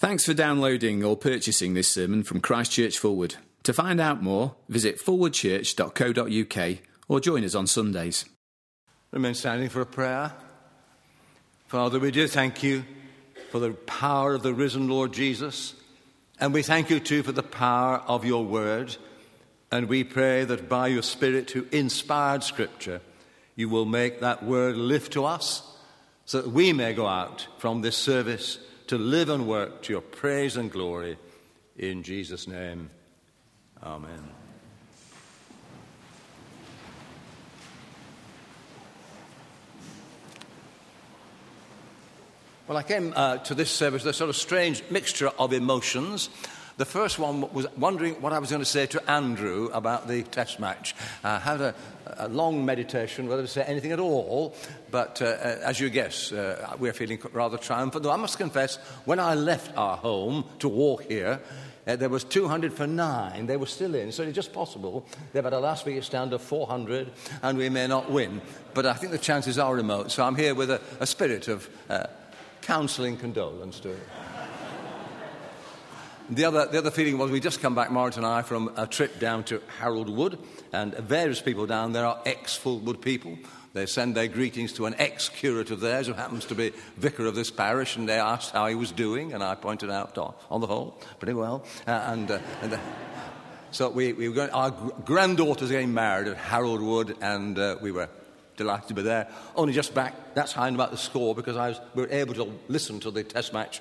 Thanks 0.00 0.24
for 0.24 0.32
downloading 0.32 1.02
or 1.02 1.16
purchasing 1.16 1.74
this 1.74 1.90
sermon 1.90 2.22
from 2.22 2.40
Christchurch 2.40 3.00
Fulwood. 3.00 3.34
To 3.64 3.72
find 3.72 4.00
out 4.00 4.22
more, 4.22 4.54
visit 4.68 5.00
fulwoodchurch.co.uk 5.00 6.78
or 7.08 7.18
join 7.18 7.42
us 7.42 7.56
on 7.56 7.66
Sundays. 7.66 8.24
Remain 9.10 9.34
standing 9.34 9.68
for 9.68 9.80
a 9.80 9.86
prayer. 9.86 10.34
Father, 11.66 11.98
we 11.98 12.12
do 12.12 12.28
thank 12.28 12.62
you 12.62 12.84
for 13.50 13.58
the 13.58 13.72
power 13.72 14.34
of 14.34 14.44
the 14.44 14.54
risen 14.54 14.86
Lord 14.86 15.12
Jesus, 15.12 15.74
and 16.38 16.54
we 16.54 16.62
thank 16.62 16.90
you 16.90 17.00
too 17.00 17.24
for 17.24 17.32
the 17.32 17.42
power 17.42 17.96
of 18.06 18.24
your 18.24 18.44
word. 18.44 18.96
And 19.72 19.88
we 19.88 20.04
pray 20.04 20.44
that 20.44 20.68
by 20.68 20.86
your 20.86 21.02
Spirit, 21.02 21.50
who 21.50 21.66
inspired 21.72 22.44
Scripture, 22.44 23.00
you 23.56 23.68
will 23.68 23.84
make 23.84 24.20
that 24.20 24.44
word 24.44 24.76
live 24.76 25.10
to 25.10 25.24
us 25.24 25.76
so 26.24 26.40
that 26.40 26.52
we 26.52 26.72
may 26.72 26.92
go 26.94 27.08
out 27.08 27.48
from 27.58 27.82
this 27.82 27.96
service 27.96 28.58
to 28.88 28.98
live 28.98 29.28
and 29.28 29.46
work 29.46 29.82
to 29.82 29.92
your 29.92 30.02
praise 30.02 30.56
and 30.56 30.70
glory. 30.70 31.16
In 31.76 32.02
Jesus' 32.02 32.48
name, 32.48 32.90
Amen. 33.82 34.30
Well, 42.66 42.76
I 42.76 42.82
came 42.82 43.14
uh, 43.16 43.38
to 43.38 43.54
this 43.54 43.70
service 43.70 44.04
with 44.04 44.10
a 44.10 44.16
sort 44.16 44.28
of 44.28 44.36
strange 44.36 44.82
mixture 44.90 45.30
of 45.38 45.52
emotions. 45.52 46.28
The 46.78 46.84
first 46.84 47.18
one 47.18 47.52
was 47.52 47.66
wondering 47.76 48.22
what 48.22 48.32
I 48.32 48.38
was 48.38 48.50
going 48.50 48.62
to 48.62 48.64
say 48.64 48.86
to 48.86 49.10
Andrew 49.10 49.68
about 49.72 50.06
the 50.06 50.22
test 50.22 50.60
match. 50.60 50.94
I 51.24 51.40
had 51.40 51.60
a, 51.60 51.74
a 52.18 52.28
long 52.28 52.64
meditation 52.64 53.26
whether 53.26 53.42
to 53.42 53.48
say 53.48 53.64
anything 53.64 53.90
at 53.90 53.98
all, 53.98 54.54
but 54.92 55.20
uh, 55.20 55.24
as 55.64 55.80
you 55.80 55.90
guess, 55.90 56.30
uh, 56.30 56.76
we're 56.78 56.92
feeling 56.92 57.18
rather 57.32 57.58
triumphant. 57.58 58.04
Though 58.04 58.12
I 58.12 58.16
must 58.16 58.38
confess, 58.38 58.76
when 59.06 59.18
I 59.18 59.34
left 59.34 59.76
our 59.76 59.96
home 59.96 60.44
to 60.60 60.68
walk 60.68 61.02
here, 61.02 61.40
uh, 61.84 61.96
there 61.96 62.08
was 62.08 62.22
200 62.22 62.72
for 62.72 62.86
nine. 62.86 63.46
They 63.46 63.56
were 63.56 63.66
still 63.66 63.96
in, 63.96 64.12
so 64.12 64.22
it's 64.22 64.36
just 64.36 64.52
possible 64.52 65.04
they've 65.32 65.42
had 65.42 65.54
a 65.54 65.58
last 65.58 65.84
wicket 65.84 66.04
stand 66.04 66.32
of 66.32 66.42
400 66.42 67.10
and 67.42 67.58
we 67.58 67.70
may 67.70 67.88
not 67.88 68.08
win. 68.08 68.40
But 68.72 68.86
I 68.86 68.92
think 68.92 69.10
the 69.10 69.18
chances 69.18 69.58
are 69.58 69.74
remote, 69.74 70.12
so 70.12 70.24
I'm 70.24 70.36
here 70.36 70.54
with 70.54 70.70
a, 70.70 70.80
a 71.00 71.08
spirit 71.08 71.48
of 71.48 71.68
uh, 71.90 72.04
counselling 72.62 73.16
condolence 73.16 73.80
to 73.80 73.96
the 76.30 76.44
other, 76.44 76.66
the 76.66 76.78
other 76.78 76.90
feeling 76.90 77.16
was 77.16 77.30
we 77.30 77.40
just 77.40 77.60
come 77.60 77.74
back, 77.74 77.90
Marit 77.90 78.16
and 78.16 78.26
I, 78.26 78.42
from 78.42 78.72
a 78.76 78.86
trip 78.86 79.18
down 79.18 79.44
to 79.44 79.62
Harold 79.78 80.08
Wood, 80.08 80.38
and 80.72 80.94
various 80.94 81.40
people 81.40 81.66
down 81.66 81.92
there 81.92 82.04
are 82.04 82.20
ex 82.26 82.58
Fulwood 82.58 83.00
people. 83.00 83.38
They 83.72 83.86
send 83.86 84.14
their 84.14 84.28
greetings 84.28 84.72
to 84.74 84.86
an 84.86 84.94
ex 84.98 85.28
curate 85.28 85.70
of 85.70 85.80
theirs 85.80 86.06
who 86.06 86.12
happens 86.12 86.44
to 86.46 86.54
be 86.54 86.72
vicar 86.96 87.26
of 87.26 87.34
this 87.34 87.50
parish, 87.50 87.96
and 87.96 88.08
they 88.08 88.18
asked 88.18 88.52
how 88.52 88.66
he 88.66 88.74
was 88.74 88.92
doing, 88.92 89.32
and 89.32 89.42
I 89.42 89.54
pointed 89.54 89.90
out, 89.90 90.16
oh, 90.18 90.34
on 90.50 90.60
the 90.60 90.66
whole, 90.66 91.00
pretty 91.18 91.34
well. 91.34 91.64
Uh, 91.86 91.90
and, 91.92 92.30
uh, 92.30 92.38
and 92.62 92.74
uh, 92.74 92.78
so 93.70 93.88
we, 93.88 94.12
we 94.12 94.28
were 94.28 94.34
going, 94.34 94.50
our 94.50 94.70
granddaughter's 95.04 95.70
getting 95.70 95.94
married 95.94 96.28
at 96.28 96.36
Harold 96.36 96.82
Wood, 96.82 97.16
and 97.22 97.58
uh, 97.58 97.76
we 97.80 97.92
were 97.92 98.08
delighted 98.56 98.88
to 98.88 98.94
be 98.94 99.02
there. 99.02 99.28
Only 99.56 99.72
just 99.72 99.94
back, 99.94 100.34
that's 100.34 100.52
how 100.52 100.62
high 100.62 100.68
about 100.68 100.90
the 100.90 100.96
score 100.96 101.34
because 101.34 101.56
I 101.56 101.68
was, 101.68 101.80
we 101.94 102.02
were 102.02 102.12
able 102.12 102.34
to 102.34 102.52
listen 102.68 103.00
to 103.00 103.10
the 103.10 103.22
test 103.22 103.52
match, 103.52 103.80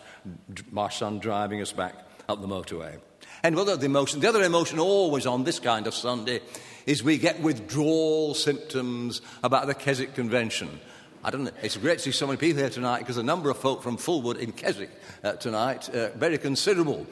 my 0.71 0.89
son 0.89 1.19
driving 1.19 1.61
us 1.61 1.73
back 1.73 2.06
up 2.27 2.41
the 2.41 2.47
motorway. 2.47 2.99
And 3.43 3.55
what 3.55 3.79
the 3.79 3.85
emotion? 3.85 4.19
The 4.19 4.29
other 4.29 4.43
emotion 4.43 4.79
always 4.79 5.25
on 5.25 5.43
this 5.43 5.59
kind 5.59 5.87
of 5.87 5.93
Sunday 5.93 6.41
is 6.85 7.03
we 7.03 7.17
get 7.17 7.41
withdrawal 7.41 8.33
symptoms 8.33 9.21
about 9.43 9.67
the 9.67 9.73
Keswick 9.73 10.15
Convention. 10.15 10.79
I 11.23 11.29
don't 11.29 11.43
know. 11.43 11.51
It's 11.61 11.75
great 11.75 11.97
to 11.97 12.03
see 12.05 12.11
so 12.11 12.27
many 12.27 12.37
people 12.37 12.61
here 12.61 12.69
tonight 12.69 12.99
because 12.99 13.17
a 13.17 13.23
number 13.23 13.49
of 13.49 13.57
folk 13.57 13.83
from 13.83 13.97
Fulwood 13.97 14.37
in 14.37 14.51
Keswick 14.51 14.91
uh, 15.23 15.33
tonight, 15.33 15.89
uh, 15.89 16.09
very 16.15 16.37
considerable. 16.37 17.05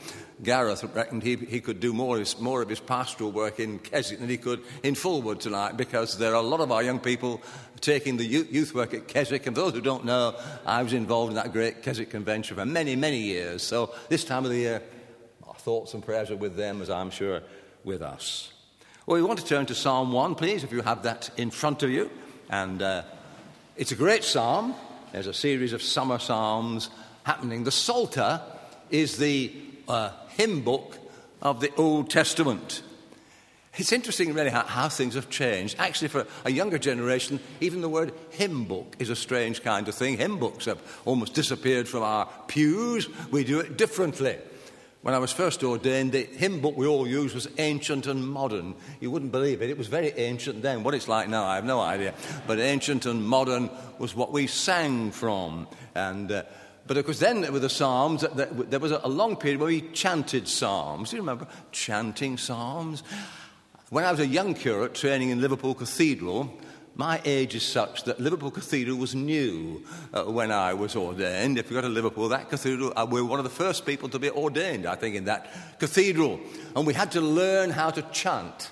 Gareth 0.43 0.83
reckoned 0.95 1.23
he, 1.23 1.35
he 1.35 1.59
could 1.59 1.79
do 1.79 1.91
more 1.91 2.15
of, 2.15 2.19
his, 2.19 2.39
more 2.39 2.61
of 2.61 2.69
his 2.69 2.79
pastoral 2.79 3.31
work 3.31 3.59
in 3.59 3.79
Keswick 3.79 4.19
than 4.19 4.29
he 4.29 4.37
could 4.37 4.61
in 4.83 4.93
Fulwood 4.93 5.39
tonight 5.39 5.75
because 5.75 6.17
there 6.17 6.31
are 6.31 6.41
a 6.41 6.47
lot 6.47 6.61
of 6.61 6.71
our 6.71 6.83
young 6.83 6.99
people 6.99 7.41
taking 7.81 8.17
the 8.17 8.25
youth 8.25 8.73
work 8.73 8.93
at 8.93 9.07
Keswick. 9.07 9.47
And 9.47 9.55
for 9.55 9.63
those 9.63 9.73
who 9.73 9.81
don't 9.81 10.05
know, 10.05 10.35
I 10.65 10.81
was 10.83 10.93
involved 10.93 11.31
in 11.31 11.35
that 11.35 11.51
great 11.51 11.81
Keswick 11.81 12.09
convention 12.09 12.55
for 12.55 12.65
many, 12.65 12.95
many 12.95 13.19
years. 13.19 13.63
So 13.63 13.93
this 14.07 14.23
time 14.23 14.45
of 14.45 14.51
the 14.51 14.57
year, 14.57 14.81
thoughts 15.65 15.95
and 15.95 16.05
prayers 16.05 16.29
are 16.29 16.35
with 16.35 16.55
them, 16.55 16.79
as 16.79 16.91
I'm 16.91 17.09
sure 17.09 17.41
with 17.83 18.03
us. 18.03 18.53
Well, 19.07 19.19
we 19.19 19.23
want 19.23 19.39
to 19.39 19.45
turn 19.45 19.65
to 19.65 19.73
Psalm 19.73 20.11
1, 20.11 20.35
please, 20.35 20.63
if 20.63 20.71
you 20.71 20.83
have 20.83 21.01
that 21.03 21.31
in 21.37 21.49
front 21.49 21.81
of 21.81 21.89
you. 21.89 22.11
And 22.51 22.83
uh, 22.83 23.01
it's 23.75 23.91
a 23.91 23.95
great 23.95 24.23
psalm. 24.23 24.75
There's 25.11 25.25
a 25.25 25.33
series 25.33 25.73
of 25.73 25.81
summer 25.81 26.19
psalms 26.19 26.91
happening. 27.23 27.63
The 27.63 27.71
Psalter 27.71 28.41
is 28.91 29.17
the 29.17 29.51
uh, 29.87 30.11
hymn 30.37 30.61
book 30.61 30.99
of 31.41 31.61
the 31.61 31.73
Old 31.77 32.11
Testament. 32.11 32.83
It's 33.75 33.91
interesting, 33.91 34.35
really, 34.35 34.51
how, 34.51 34.65
how, 34.65 34.87
things 34.87 35.15
have 35.15 35.31
changed. 35.31 35.77
Actually, 35.79 36.09
for 36.09 36.27
a 36.45 36.51
younger 36.51 36.77
generation, 36.77 37.39
even 37.59 37.81
the 37.81 37.89
word 37.89 38.13
hymn 38.29 38.65
book 38.65 38.95
is 38.99 39.09
a 39.09 39.15
strange 39.15 39.63
kind 39.63 39.87
of 39.87 39.95
thing. 39.95 40.17
Hymn 40.17 40.37
books 40.37 40.65
have 40.65 40.79
almost 41.05 41.33
disappeared 41.33 41.87
from 41.87 42.03
our 42.03 42.29
pews. 42.47 43.09
We 43.31 43.43
do 43.43 43.59
it 43.61 43.77
differently. 43.77 44.37
When 45.05 45.13
I 45.13 45.19
was 45.19 45.31
first 45.31 45.63
ordained, 45.63 46.13
the 46.13 46.23
hymn 46.23 46.61
book 46.61 46.75
we 46.75 46.87
all 46.87 47.07
used 47.07 47.35
was 47.35 47.47
ancient 47.59 48.07
and 48.07 48.27
modern. 48.27 48.73
You 48.99 49.11
wouldn't 49.11 49.31
believe 49.31 49.61
it. 49.61 49.69
It 49.69 49.77
was 49.77 49.85
very 49.85 50.09
ancient 50.17 50.63
then. 50.63 50.81
What 50.81 50.95
it's 50.95 51.07
like 51.07 51.29
now, 51.29 51.43
I 51.45 51.53
have 51.57 51.63
no 51.63 51.79
idea. 51.79 52.15
But 52.47 52.57
ancient 52.57 53.05
and 53.05 53.23
modern 53.23 53.69
was 53.99 54.15
what 54.15 54.31
we 54.31 54.47
sang 54.47 55.11
from. 55.11 55.67
And. 55.93 56.31
Uh, 56.31 56.43
but 56.87 56.97
of 56.97 57.05
course, 57.05 57.19
then 57.19 57.53
with 57.53 57.61
the 57.61 57.69
Psalms, 57.69 58.25
there 58.33 58.79
was 58.79 58.93
a 58.93 59.07
long 59.07 59.35
period 59.35 59.59
where 59.59 59.67
we 59.67 59.81
chanted 59.91 60.47
Psalms. 60.47 61.11
Do 61.11 61.17
you 61.17 61.21
remember 61.21 61.45
chanting 61.71 62.37
Psalms? 62.39 63.03
When 63.91 64.05
I 64.05 64.11
was 64.11 64.19
a 64.19 64.25
young 64.25 64.55
curate 64.55 64.95
training 64.95 65.29
in 65.29 65.39
Liverpool 65.39 65.75
Cathedral, 65.75 66.51
my 66.95 67.21
age 67.25 67.55
is 67.55 67.63
such 67.63 68.03
that 68.05 68.19
Liverpool 68.21 68.51
Cathedral 68.51 68.97
was 68.97 69.13
new 69.13 69.83
uh, 70.13 70.23
when 70.23 70.51
I 70.51 70.73
was 70.73 70.95
ordained. 70.95 71.57
If 71.57 71.69
you 71.69 71.75
go 71.75 71.81
to 71.81 71.89
Liverpool, 71.89 72.29
that 72.29 72.49
cathedral, 72.49 72.93
uh, 72.95 73.05
we 73.09 73.21
were 73.21 73.27
one 73.27 73.39
of 73.39 73.43
the 73.43 73.49
first 73.49 73.85
people 73.85 74.07
to 74.09 74.19
be 74.19 74.29
ordained, 74.29 74.85
I 74.85 74.95
think, 74.95 75.15
in 75.15 75.25
that 75.25 75.51
cathedral. 75.77 76.39
And 76.75 76.87
we 76.87 76.93
had 76.93 77.11
to 77.11 77.21
learn 77.21 77.69
how 77.69 77.89
to 77.91 78.01
chant. 78.13 78.71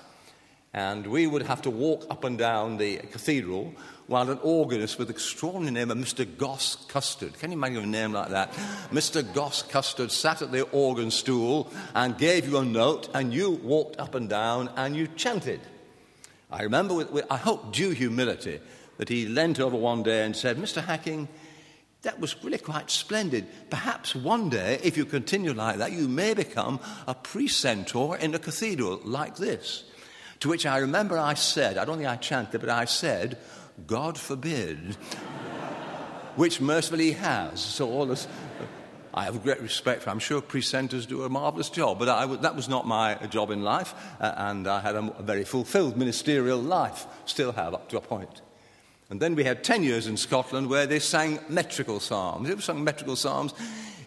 And 0.72 1.06
we 1.06 1.26
would 1.26 1.42
have 1.42 1.62
to 1.62 1.70
walk 1.70 2.06
up 2.10 2.24
and 2.24 2.38
down 2.38 2.78
the 2.78 2.96
cathedral 2.96 3.74
while 4.06 4.30
an 4.30 4.38
organist 4.42 4.98
with 4.98 5.10
extraordinary 5.10 5.72
name 5.72 5.90
of 5.90 5.98
Mr. 5.98 6.26
Goss 6.36 6.76
Custard, 6.88 7.38
can 7.38 7.50
you 7.50 7.56
imagine 7.56 7.84
a 7.84 7.86
name 7.86 8.12
like 8.12 8.30
that? 8.30 8.52
Mr. 8.90 9.22
Goss 9.32 9.62
Custard 9.62 10.10
sat 10.10 10.42
at 10.42 10.52
the 10.52 10.62
organ 10.70 11.10
stool 11.10 11.70
and 11.94 12.18
gave 12.18 12.46
you 12.48 12.58
a 12.58 12.64
note, 12.64 13.08
and 13.14 13.32
you 13.32 13.50
walked 13.50 13.98
up 13.98 14.14
and 14.14 14.28
down 14.28 14.70
and 14.76 14.94
you 14.96 15.06
chanted. 15.08 15.60
I 16.54 16.62
remember, 16.62 16.94
with, 16.94 17.10
with, 17.10 17.26
I 17.28 17.36
hope, 17.36 17.72
due 17.72 17.90
humility, 17.90 18.60
that 18.98 19.08
he 19.08 19.26
leant 19.26 19.58
over 19.58 19.76
one 19.76 20.04
day 20.04 20.24
and 20.24 20.36
said, 20.36 20.56
Mr. 20.56 20.84
Hacking, 20.84 21.26
that 22.02 22.20
was 22.20 22.42
really 22.44 22.58
quite 22.58 22.90
splendid. 22.90 23.46
Perhaps 23.70 24.14
one 24.14 24.50
day, 24.50 24.78
if 24.84 24.96
you 24.96 25.04
continue 25.04 25.52
like 25.52 25.78
that, 25.78 25.90
you 25.90 26.06
may 26.06 26.32
become 26.32 26.78
a 27.08 27.14
precentor 27.14 28.16
in 28.16 28.34
a 28.36 28.38
cathedral 28.38 29.00
like 29.04 29.34
this. 29.34 29.82
To 30.40 30.48
which 30.48 30.64
I 30.64 30.78
remember 30.78 31.18
I 31.18 31.34
said, 31.34 31.76
I 31.76 31.84
don't 31.84 31.96
think 31.96 32.08
I 32.08 32.16
chanted, 32.16 32.60
but 32.60 32.70
I 32.70 32.84
said, 32.84 33.36
God 33.88 34.16
forbid. 34.16 34.96
which 36.36 36.60
mercifully 36.60 37.06
he 37.06 37.12
has. 37.12 37.60
So 37.60 37.90
all 37.90 38.06
this, 38.06 38.28
I 39.16 39.24
have 39.24 39.44
great 39.44 39.60
respect 39.60 40.02
for. 40.02 40.10
I'm 40.10 40.18
sure 40.18 40.42
precentors 40.42 41.06
do 41.06 41.22
a 41.22 41.28
marvellous 41.28 41.70
job, 41.70 42.00
but 42.00 42.08
I, 42.08 42.26
that 42.26 42.56
was 42.56 42.68
not 42.68 42.84
my 42.84 43.14
job 43.30 43.52
in 43.52 43.62
life, 43.62 43.94
uh, 44.20 44.32
and 44.36 44.66
I 44.66 44.80
had 44.80 44.96
a, 44.96 45.14
a 45.18 45.22
very 45.22 45.44
fulfilled 45.44 45.96
ministerial 45.96 46.58
life, 46.58 47.06
still 47.24 47.52
have 47.52 47.74
up 47.74 47.88
to 47.90 47.96
a 47.96 48.00
point. 48.00 48.42
And 49.10 49.20
then 49.20 49.36
we 49.36 49.44
had 49.44 49.62
10 49.62 49.84
years 49.84 50.08
in 50.08 50.16
Scotland 50.16 50.68
where 50.68 50.86
they 50.86 50.98
sang 50.98 51.38
metrical 51.48 52.00
psalms. 52.00 52.48
They 52.48 52.58
sung 52.58 52.82
metrical 52.82 53.14
psalms. 53.14 53.54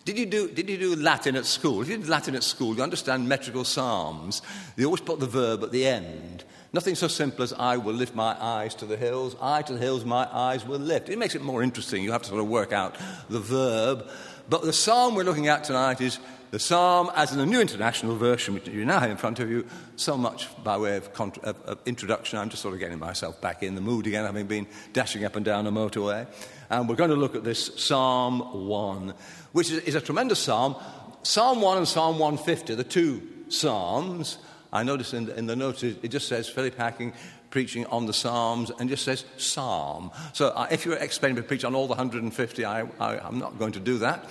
Did 0.04 0.18
you, 0.18 0.26
do, 0.26 0.50
did 0.50 0.70
you 0.70 0.78
do 0.78 0.96
Latin 0.98 1.38
at 1.38 1.46
school? 1.46 1.82
If 1.82 1.90
you 1.90 1.98
did 1.98 2.10
Latin 2.10 2.36
at 2.36 2.44
school, 2.44 2.76
you 2.76 2.84
understand 2.84 3.30
metrical 3.30 3.64
psalms. 3.64 4.42
They 4.76 4.84
always 4.84 5.02
put 5.02 5.22
the 5.22 5.28
verb 5.28 5.64
at 5.64 5.72
the 5.72 5.86
end. 5.86 6.44
Nothing 6.74 6.96
so 6.96 7.08
simple 7.08 7.44
as 7.44 7.54
I 7.54 7.78
will 7.78 7.94
lift 7.94 8.16
my 8.16 8.36
eyes 8.42 8.76
to 8.76 8.86
the 8.86 8.98
hills. 8.98 9.36
I 9.42 9.62
to 9.62 9.74
the 9.74 9.80
hills, 9.80 10.04
my 10.04 10.28
eyes 10.32 10.66
will 10.66 10.80
lift. 10.80 11.10
It 11.10 11.18
makes 11.18 11.36
it 11.36 11.42
more 11.42 11.64
interesting. 11.64 12.04
You 12.04 12.12
have 12.12 12.24
to 12.24 12.30
sort 12.30 12.42
of 12.42 12.48
work 12.48 12.74
out 12.74 12.98
the 13.30 13.40
verb. 13.40 14.10
But 14.50 14.64
the 14.64 14.74
psalm 14.74 15.16
we're 15.16 15.24
looking 15.24 15.48
at 15.48 15.66
tonight 15.66 16.00
is 16.00 16.20
the 16.52 16.60
psalm 16.60 17.12
as 17.16 17.34
in 17.34 17.38
the 17.38 17.46
New 17.46 17.60
International 17.60 18.16
Version, 18.16 18.54
which 18.54 18.68
you 18.68 18.86
now 18.86 19.00
have 19.00 19.12
in 19.12 19.18
front 19.18 19.40
of 19.40 19.50
you. 19.50 19.68
So 19.98 20.16
much 20.16 20.48
by 20.64 20.78
way 20.78 20.96
of, 20.96 21.10
of, 21.44 21.62
of, 21.66 21.80
introduction. 21.86 22.40
I'm 22.40 22.50
just 22.50 22.62
sort 22.62 22.74
of 22.74 22.80
getting 22.80 22.98
myself 22.98 23.42
back 23.42 23.62
in 23.62 23.76
the 23.76 23.82
mood 23.82 24.08
again, 24.08 24.24
having 24.24 24.48
been 24.48 24.66
dashing 24.94 25.26
up 25.26 25.36
and 25.36 25.44
down 25.44 25.68
a 25.68 25.72
motorway. 25.72 26.28
And 26.70 26.88
we're 26.88 26.96
going 26.96 27.10
to 27.10 27.18
look 27.18 27.36
at 27.36 27.44
this 27.44 27.72
Psalm 27.76 28.68
1, 28.68 29.14
which 29.52 29.70
is, 29.70 29.80
is 29.80 29.96
a 29.96 30.02
tremendous 30.02 30.40
psalm. 30.40 30.78
Psalm 31.24 31.60
1 31.60 31.80
and 31.80 31.88
Psalm 31.88 32.18
150, 32.18 32.76
the 32.76 32.84
two 32.86 33.28
psalms. 33.50 34.38
I 34.72 34.84
notice 34.84 35.14
in 35.14 35.26
the, 35.26 35.38
in 35.38 35.46
the 35.46 35.56
notes 35.58 35.84
it 35.84 36.08
just 36.08 36.28
says 36.30 36.48
Philip 36.48 36.76
Hacking 36.76 37.14
preaching 37.50 37.86
on 37.88 38.06
the 38.06 38.14
Psalms 38.14 38.72
and 38.80 38.90
just 38.90 39.04
says 39.04 39.26
Psalm. 39.38 40.12
So 40.34 40.50
uh, 40.50 40.68
if 40.72 40.86
you're 40.86 40.96
expecting 40.96 41.38
to 41.38 41.44
preach 41.44 41.64
on 41.64 41.76
all 41.76 41.88
the 41.88 41.92
150, 41.92 42.66
I, 42.66 42.82
I, 43.00 43.18
I'm 43.20 43.40
not 43.40 43.58
going 43.58 43.74
to 43.74 43.80
do 43.80 44.00
that. 44.00 44.26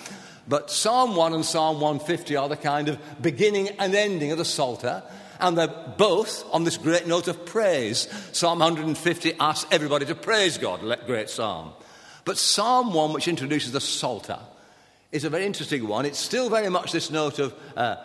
But 0.48 0.70
Psalm 0.70 1.16
1 1.16 1.34
and 1.34 1.44
Psalm 1.44 1.80
150 1.80 2.36
are 2.36 2.48
the 2.48 2.56
kind 2.56 2.88
of 2.88 2.98
beginning 3.20 3.68
and 3.78 3.94
ending 3.94 4.30
of 4.32 4.38
the 4.38 4.44
Psalter, 4.44 5.02
and 5.40 5.58
they're 5.58 5.94
both 5.98 6.44
on 6.52 6.64
this 6.64 6.76
great 6.76 7.06
note 7.06 7.28
of 7.28 7.44
praise. 7.44 8.08
Psalm 8.32 8.60
150 8.60 9.34
asks 9.40 9.68
everybody 9.72 10.06
to 10.06 10.14
praise 10.14 10.56
God, 10.58 10.80
great 11.06 11.30
psalm. 11.30 11.72
But 12.24 12.38
Psalm 12.38 12.92
1, 12.92 13.12
which 13.12 13.28
introduces 13.28 13.72
the 13.72 13.80
Psalter, 13.80 14.38
is 15.12 15.24
a 15.24 15.30
very 15.30 15.46
interesting 15.46 15.86
one. 15.86 16.06
It's 16.06 16.18
still 16.18 16.48
very 16.48 16.68
much 16.68 16.92
this 16.92 17.10
note 17.10 17.38
of 17.38 17.54
uh, 17.76 17.96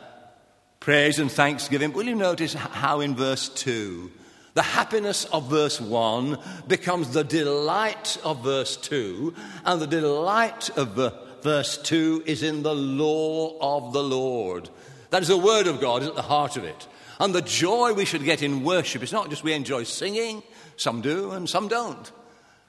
praise 0.79 1.19
and 1.19 1.31
thanksgiving. 1.31 1.93
Will 1.93 2.05
you 2.05 2.15
notice 2.15 2.53
how 2.53 3.01
in 3.01 3.15
verse 3.15 3.49
2, 3.49 4.11
the 4.53 4.62
happiness 4.62 5.25
of 5.25 5.50
verse 5.50 5.80
1 5.80 6.38
becomes 6.68 7.12
the 7.12 7.24
delight 7.24 8.18
of 8.24 8.44
verse 8.44 8.75
2, 8.77 9.33
and 9.65 9.81
the 9.81 9.88
delight 9.88 10.69
of 10.77 10.95
verse 11.42 11.77
2 11.77 12.24
is 12.25 12.44
in 12.44 12.63
the 12.63 12.75
law 12.75 13.57
of 13.59 13.94
the 13.94 14.03
Lord. 14.03 14.69
That 15.09 15.21
is 15.21 15.30
the 15.30 15.38
word 15.38 15.68
of 15.68 15.80
God, 15.80 16.03
at 16.03 16.15
the 16.15 16.21
heart 16.21 16.57
of 16.57 16.63
it. 16.63 16.88
And 17.19 17.36
the 17.36 17.42
joy 17.42 17.94
we 17.94 18.06
should 18.06 18.24
get 18.24 18.42
in 18.42 18.63
worship 18.63 19.03
is 19.03 19.12
not 19.12 19.30
just 19.30 19.44
we 19.44 19.53
enjoy 19.53 19.83
singing, 19.83 20.44
some 20.75 21.01
do 21.01 21.31
and 21.31 21.50
some 21.50 21.68
don't. 21.68 22.12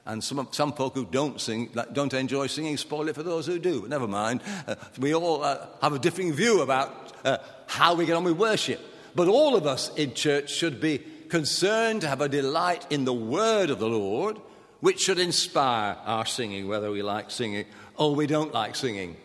And 0.05 0.21
some, 0.21 0.47
some 0.51 0.73
folk 0.73 0.95
who 0.95 1.05
don't 1.05 1.39
sing, 1.39 1.73
don't 1.93 2.13
enjoy 2.13 2.47
singing, 2.47 2.75
spoil 2.75 3.07
it 3.07 3.15
for 3.15 3.23
those 3.23 3.47
who 3.47 3.57
do. 3.57 3.81
But 3.81 3.89
never 3.89 4.07
mind. 4.07 4.41
Uh, 4.67 4.75
we 4.99 5.15
all 5.15 5.43
uh, 5.43 5.65
have 5.81 5.93
a 5.93 5.99
differing 5.99 6.33
view 6.33 6.61
about 6.61 7.13
uh, 7.23 7.37
how 7.67 7.95
we 7.95 8.05
get 8.05 8.15
on 8.15 8.25
with 8.25 8.37
worship. 8.37 8.81
But 9.15 9.29
all 9.29 9.55
of 9.55 9.65
us 9.65 9.95
in 9.95 10.13
church 10.13 10.51
should 10.51 10.81
be 10.81 11.03
concerned 11.33 12.01
to 12.01 12.07
have 12.07 12.21
a 12.21 12.29
delight 12.29 12.85
in 12.91 13.05
the 13.05 13.13
word 13.13 13.71
of 13.71 13.79
the 13.79 13.89
Lord, 13.89 14.39
which 14.81 14.99
should 14.99 15.17
inspire 15.17 15.97
our 16.05 16.27
singing, 16.27 16.67
whether 16.67 16.91
we 16.91 17.01
like 17.01 17.31
singing 17.31 17.65
or 17.97 18.13
we 18.13 18.27
don't 18.27 18.53
like 18.53 18.75
singing. 18.75 19.17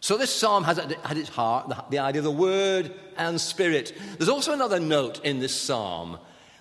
So 0.00 0.16
this 0.16 0.34
psalm 0.34 0.64
has 0.64 0.78
at 0.78 1.18
its 1.18 1.28
heart 1.28 1.68
the, 1.90 1.98
idea 1.98 2.20
of 2.20 2.24
the 2.24 2.30
word 2.30 2.94
and 3.18 3.38
spirit. 3.38 3.92
There's 4.16 4.30
also 4.30 4.54
another 4.54 4.80
note 4.80 5.22
in 5.22 5.38
this 5.38 5.54
psalm. 5.54 6.18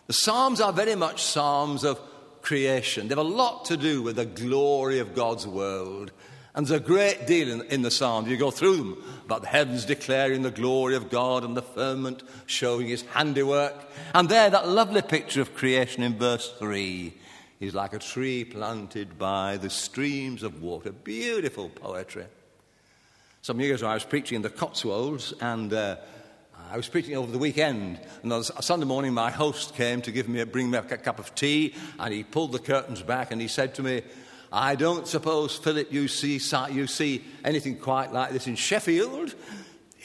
The 0.08 0.12
psalms 0.12 0.60
are 0.60 0.74
very 0.74 0.96
much 0.96 1.24
psalms 1.24 1.86
of 1.86 1.98
creation. 2.42 3.08
They 3.08 3.16
have 3.16 3.26
a 3.26 3.30
lot 3.30 3.64
to 3.66 3.78
do 3.78 4.02
with 4.02 4.18
the 4.18 4.26
glory 4.26 5.00
of 5.00 5.16
God's 5.16 5.48
world. 5.48 6.12
And 6.56 6.66
there's 6.66 6.82
a 6.82 6.84
great 6.84 7.28
deal 7.28 7.50
in, 7.50 7.62
in, 7.68 7.84
the 7.84 7.92
Psalms. 7.92 8.28
You 8.28 8.36
go 8.36 8.50
through 8.50 8.78
them 8.78 9.04
about 9.26 9.42
the 9.42 9.48
heavens 9.48 9.86
declaring 9.86 10.42
the 10.42 10.52
glory 10.52 10.96
of 10.96 11.10
God 11.10 11.44
and 11.44 11.56
the 11.56 11.62
firmament 11.62 12.24
showing 12.48 12.88
his 12.88 13.04
handiwork. 13.04 13.76
And 14.16 14.28
there, 14.28 14.50
that 14.50 14.68
lovely 14.68 15.04
picture 15.04 15.42
of 15.42 15.54
creation 15.54 16.02
in 16.02 16.18
verse 16.18 16.52
3 16.58 17.14
is 17.60 17.76
like 17.76 17.94
a 17.94 18.00
tree 18.00 18.44
planted 18.44 19.20
by 19.20 19.58
the 19.58 19.70
streams 19.70 20.42
of 20.42 20.62
water. 20.62 20.92
Beautiful 20.92 21.70
poetry. 21.70 22.26
Some 23.42 23.60
years 23.60 23.82
ago, 23.82 23.92
I 23.92 23.94
was 23.94 24.04
preaching 24.04 24.38
in 24.38 24.42
the 24.42 24.50
Cotswolds, 24.50 25.34
and 25.40 25.72
uh, 25.72 25.98
I 26.72 26.78
was 26.78 26.90
preaching 26.90 27.16
over 27.16 27.32
the 27.32 27.38
weekend, 27.38 28.00
and 28.24 28.34
on 28.34 28.44
Sunday 28.44 28.86
morning, 28.86 29.14
my 29.14 29.32
host 29.32 29.76
came 29.76 30.02
to 30.02 30.12
give 30.12 30.28
me 30.28 30.40
a, 30.42 30.46
bring 30.46 30.70
me 30.70 30.78
a 30.78 30.82
cup 30.82 31.20
of 31.20 31.36
tea, 31.36 31.74
and 32.00 32.14
he 32.14 32.24
pulled 32.24 32.52
the 32.52 32.60
curtains 32.60 33.02
back 33.02 33.32
and 33.32 33.40
he 33.40 33.48
said 33.48 33.76
to 33.76 33.84
me, 33.84 34.02
I 34.52 34.76
don't 34.76 35.08
suppose, 35.08 35.56
Philip, 35.58 35.92
you 35.92 36.08
see, 36.08 36.40
you 36.72 36.88
see 36.88 37.24
anything 37.44 37.78
quite 37.78 38.12
like 38.12 38.32
this 38.32 38.48
in 38.48 38.56
Sheffield? 38.56 39.36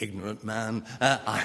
Ignorant 0.00 0.44
man. 0.44 0.84
Uh, 1.00 1.18
I, 1.26 1.44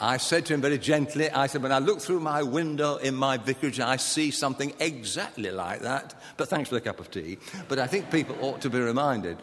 I 0.00 0.16
said 0.16 0.46
to 0.46 0.54
him 0.54 0.60
very 0.60 0.78
gently, 0.78 1.30
I 1.30 1.46
said, 1.46 1.62
when 1.62 1.70
I 1.70 1.78
look 1.78 2.00
through 2.00 2.20
my 2.20 2.42
window 2.42 2.96
in 2.96 3.14
my 3.14 3.36
vicarage, 3.36 3.78
I 3.78 3.96
see 3.96 4.30
something 4.30 4.72
exactly 4.80 5.50
like 5.50 5.82
that. 5.82 6.14
But 6.36 6.48
thanks 6.48 6.70
for 6.70 6.76
the 6.76 6.80
cup 6.80 6.98
of 6.98 7.10
tea. 7.10 7.38
But 7.68 7.78
I 7.78 7.86
think 7.86 8.10
people 8.10 8.36
ought 8.40 8.60
to 8.62 8.70
be 8.70 8.80
reminded. 8.80 9.36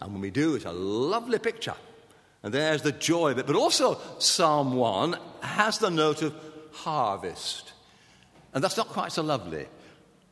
And 0.00 0.12
when 0.12 0.22
we 0.22 0.30
do, 0.30 0.54
it's 0.54 0.64
a 0.64 0.72
lovely 0.72 1.38
picture. 1.38 1.74
And 2.42 2.54
there's 2.54 2.82
the 2.82 2.92
joy 2.92 3.32
of 3.32 3.38
it. 3.38 3.46
But 3.46 3.56
also, 3.56 4.00
Psalm 4.18 4.74
1 4.74 5.18
has 5.42 5.78
the 5.78 5.90
note 5.90 6.22
of 6.22 6.34
harvest. 6.72 7.72
And 8.54 8.62
that's 8.62 8.76
not 8.76 8.88
quite 8.88 9.12
so 9.12 9.22
lovely. 9.22 9.66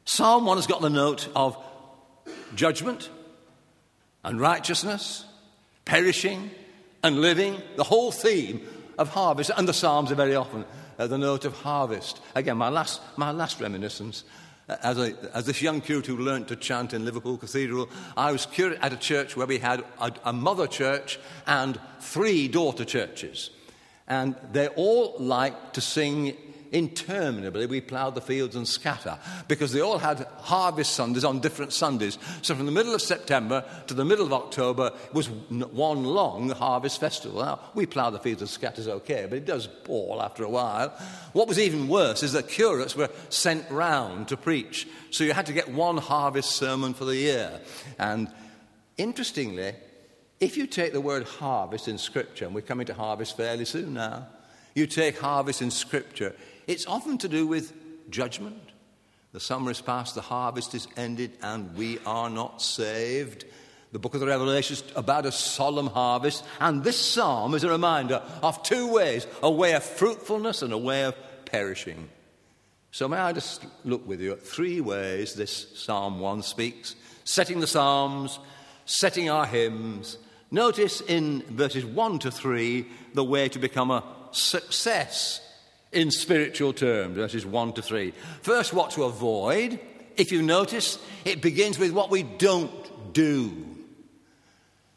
Psalm 0.04 0.44
1 0.44 0.58
has 0.58 0.66
got 0.66 0.80
the 0.80 0.90
note 0.90 1.28
of 1.34 1.56
judgment 2.54 3.08
and 4.22 4.40
righteousness, 4.40 5.24
perishing 5.84 6.50
and 7.02 7.20
living, 7.20 7.60
the 7.76 7.84
whole 7.84 8.12
theme 8.12 8.66
of 8.98 9.08
harvest. 9.08 9.50
And 9.56 9.66
the 9.66 9.74
Psalms 9.74 10.12
are 10.12 10.16
very 10.16 10.34
often 10.34 10.64
uh, 10.98 11.06
the 11.06 11.18
note 11.18 11.44
of 11.44 11.54
harvest. 11.54 12.20
Again, 12.34 12.56
my 12.56 12.68
last, 12.68 13.00
my 13.16 13.30
last 13.30 13.60
reminiscence 13.60 14.24
as, 14.68 14.98
a, 14.98 15.14
as 15.34 15.46
this 15.46 15.60
young 15.60 15.80
curate 15.80 16.06
who 16.06 16.16
learnt 16.16 16.48
to 16.48 16.56
chant 16.56 16.94
in 16.94 17.04
Liverpool 17.04 17.36
Cathedral, 17.36 17.88
I 18.16 18.32
was 18.32 18.46
curate 18.46 18.78
at 18.80 18.92
a 18.92 18.96
church 18.96 19.36
where 19.36 19.46
we 19.46 19.58
had 19.58 19.84
a, 20.00 20.12
a 20.24 20.32
mother 20.32 20.66
church 20.66 21.18
and 21.46 21.78
three 22.00 22.48
daughter 22.48 22.84
churches. 22.84 23.50
And 24.06 24.36
they 24.52 24.68
all 24.68 25.16
liked 25.18 25.74
to 25.74 25.80
sing 25.80 26.36
interminably 26.74 27.66
we 27.66 27.80
ploughed 27.80 28.16
the 28.16 28.20
fields 28.20 28.56
and 28.56 28.66
scatter 28.66 29.16
because 29.46 29.72
they 29.72 29.80
all 29.80 29.98
had 29.98 30.26
harvest 30.38 30.94
Sundays 30.94 31.24
on 31.24 31.38
different 31.38 31.72
Sundays. 31.72 32.18
So 32.42 32.54
from 32.54 32.66
the 32.66 32.72
middle 32.72 32.94
of 32.94 33.00
September 33.00 33.64
to 33.86 33.94
the 33.94 34.04
middle 34.04 34.26
of 34.26 34.32
October 34.32 34.92
was 35.12 35.30
one 35.30 36.04
long 36.04 36.50
harvest 36.50 37.00
festival. 37.00 37.42
Now, 37.42 37.60
we 37.74 37.86
plough 37.86 38.10
the 38.10 38.18
fields 38.18 38.42
and 38.42 38.50
scatter 38.50 38.80
is 38.80 38.88
okay, 38.88 39.26
but 39.28 39.38
it 39.38 39.46
does 39.46 39.68
pall 39.84 40.20
after 40.20 40.42
a 40.42 40.50
while. 40.50 40.88
What 41.32 41.48
was 41.48 41.58
even 41.58 41.88
worse 41.88 42.22
is 42.24 42.32
that 42.32 42.48
curates 42.48 42.96
were 42.96 43.10
sent 43.28 43.70
round 43.70 44.28
to 44.28 44.36
preach. 44.36 44.88
So 45.10 45.22
you 45.22 45.32
had 45.32 45.46
to 45.46 45.52
get 45.52 45.68
one 45.68 45.96
harvest 45.96 46.50
sermon 46.52 46.92
for 46.92 47.04
the 47.04 47.16
year. 47.16 47.60
And 47.98 48.28
interestingly, 48.98 49.74
if 50.40 50.56
you 50.56 50.66
take 50.66 50.92
the 50.92 51.00
word 51.00 51.22
harvest 51.24 51.86
in 51.86 51.98
Scripture, 51.98 52.46
and 52.46 52.54
we're 52.54 52.62
coming 52.62 52.86
to 52.86 52.94
harvest 52.94 53.36
fairly 53.36 53.64
soon 53.64 53.94
now, 53.94 54.26
you 54.74 54.88
take 54.88 55.20
harvest 55.20 55.62
in 55.62 55.70
Scripture, 55.70 56.34
it's 56.66 56.86
often 56.86 57.18
to 57.18 57.28
do 57.28 57.46
with 57.46 57.72
judgment. 58.10 58.70
The 59.32 59.40
summer 59.40 59.70
is 59.70 59.80
past, 59.80 60.14
the 60.14 60.20
harvest 60.20 60.74
is 60.74 60.86
ended, 60.96 61.32
and 61.42 61.76
we 61.76 61.98
are 62.06 62.30
not 62.30 62.62
saved. 62.62 63.44
The 63.90 63.98
book 63.98 64.14
of 64.14 64.20
the 64.20 64.26
Revelation 64.26 64.74
is 64.74 64.84
about 64.96 65.26
a 65.26 65.32
solemn 65.32 65.88
harvest, 65.88 66.44
and 66.60 66.84
this 66.84 66.98
psalm 66.98 67.54
is 67.54 67.64
a 67.64 67.70
reminder 67.70 68.22
of 68.42 68.62
two 68.62 68.92
ways 68.92 69.26
a 69.42 69.50
way 69.50 69.74
of 69.74 69.82
fruitfulness 69.82 70.62
and 70.62 70.72
a 70.72 70.78
way 70.78 71.04
of 71.04 71.16
perishing. 71.46 72.08
So, 72.90 73.08
may 73.08 73.16
I 73.16 73.32
just 73.32 73.66
look 73.84 74.06
with 74.06 74.20
you 74.20 74.32
at 74.32 74.42
three 74.42 74.80
ways 74.80 75.34
this 75.34 75.66
Psalm 75.78 76.20
1 76.20 76.42
speaks 76.42 76.94
setting 77.24 77.58
the 77.58 77.66
Psalms, 77.66 78.38
setting 78.86 79.30
our 79.30 79.46
hymns. 79.46 80.18
Notice 80.50 81.00
in 81.00 81.42
verses 81.48 81.84
1 81.84 82.20
to 82.20 82.30
3 82.30 82.86
the 83.14 83.24
way 83.24 83.48
to 83.48 83.58
become 83.58 83.90
a 83.90 84.04
success 84.30 85.40
in 85.94 86.10
spiritual 86.10 86.72
terms, 86.72 87.16
verses 87.16 87.46
1 87.46 87.74
to 87.74 87.82
3. 87.82 88.12
First, 88.42 88.72
what 88.72 88.90
to 88.92 89.04
avoid. 89.04 89.78
If 90.16 90.30
you 90.32 90.42
notice, 90.42 90.98
it 91.24 91.40
begins 91.40 91.78
with 91.78 91.92
what 91.92 92.10
we 92.10 92.22
don't 92.22 93.12
do. 93.12 93.64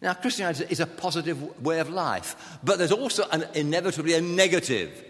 Now, 0.01 0.13
Christianity 0.13 0.65
is 0.69 0.79
a 0.79 0.85
positive 0.85 1.63
way 1.63 1.79
of 1.79 1.89
life, 1.89 2.59
but 2.63 2.77
there's 2.77 2.91
also 2.91 3.27
an, 3.31 3.45
inevitably 3.55 4.13
a 4.13 4.21
negative. 4.21 5.03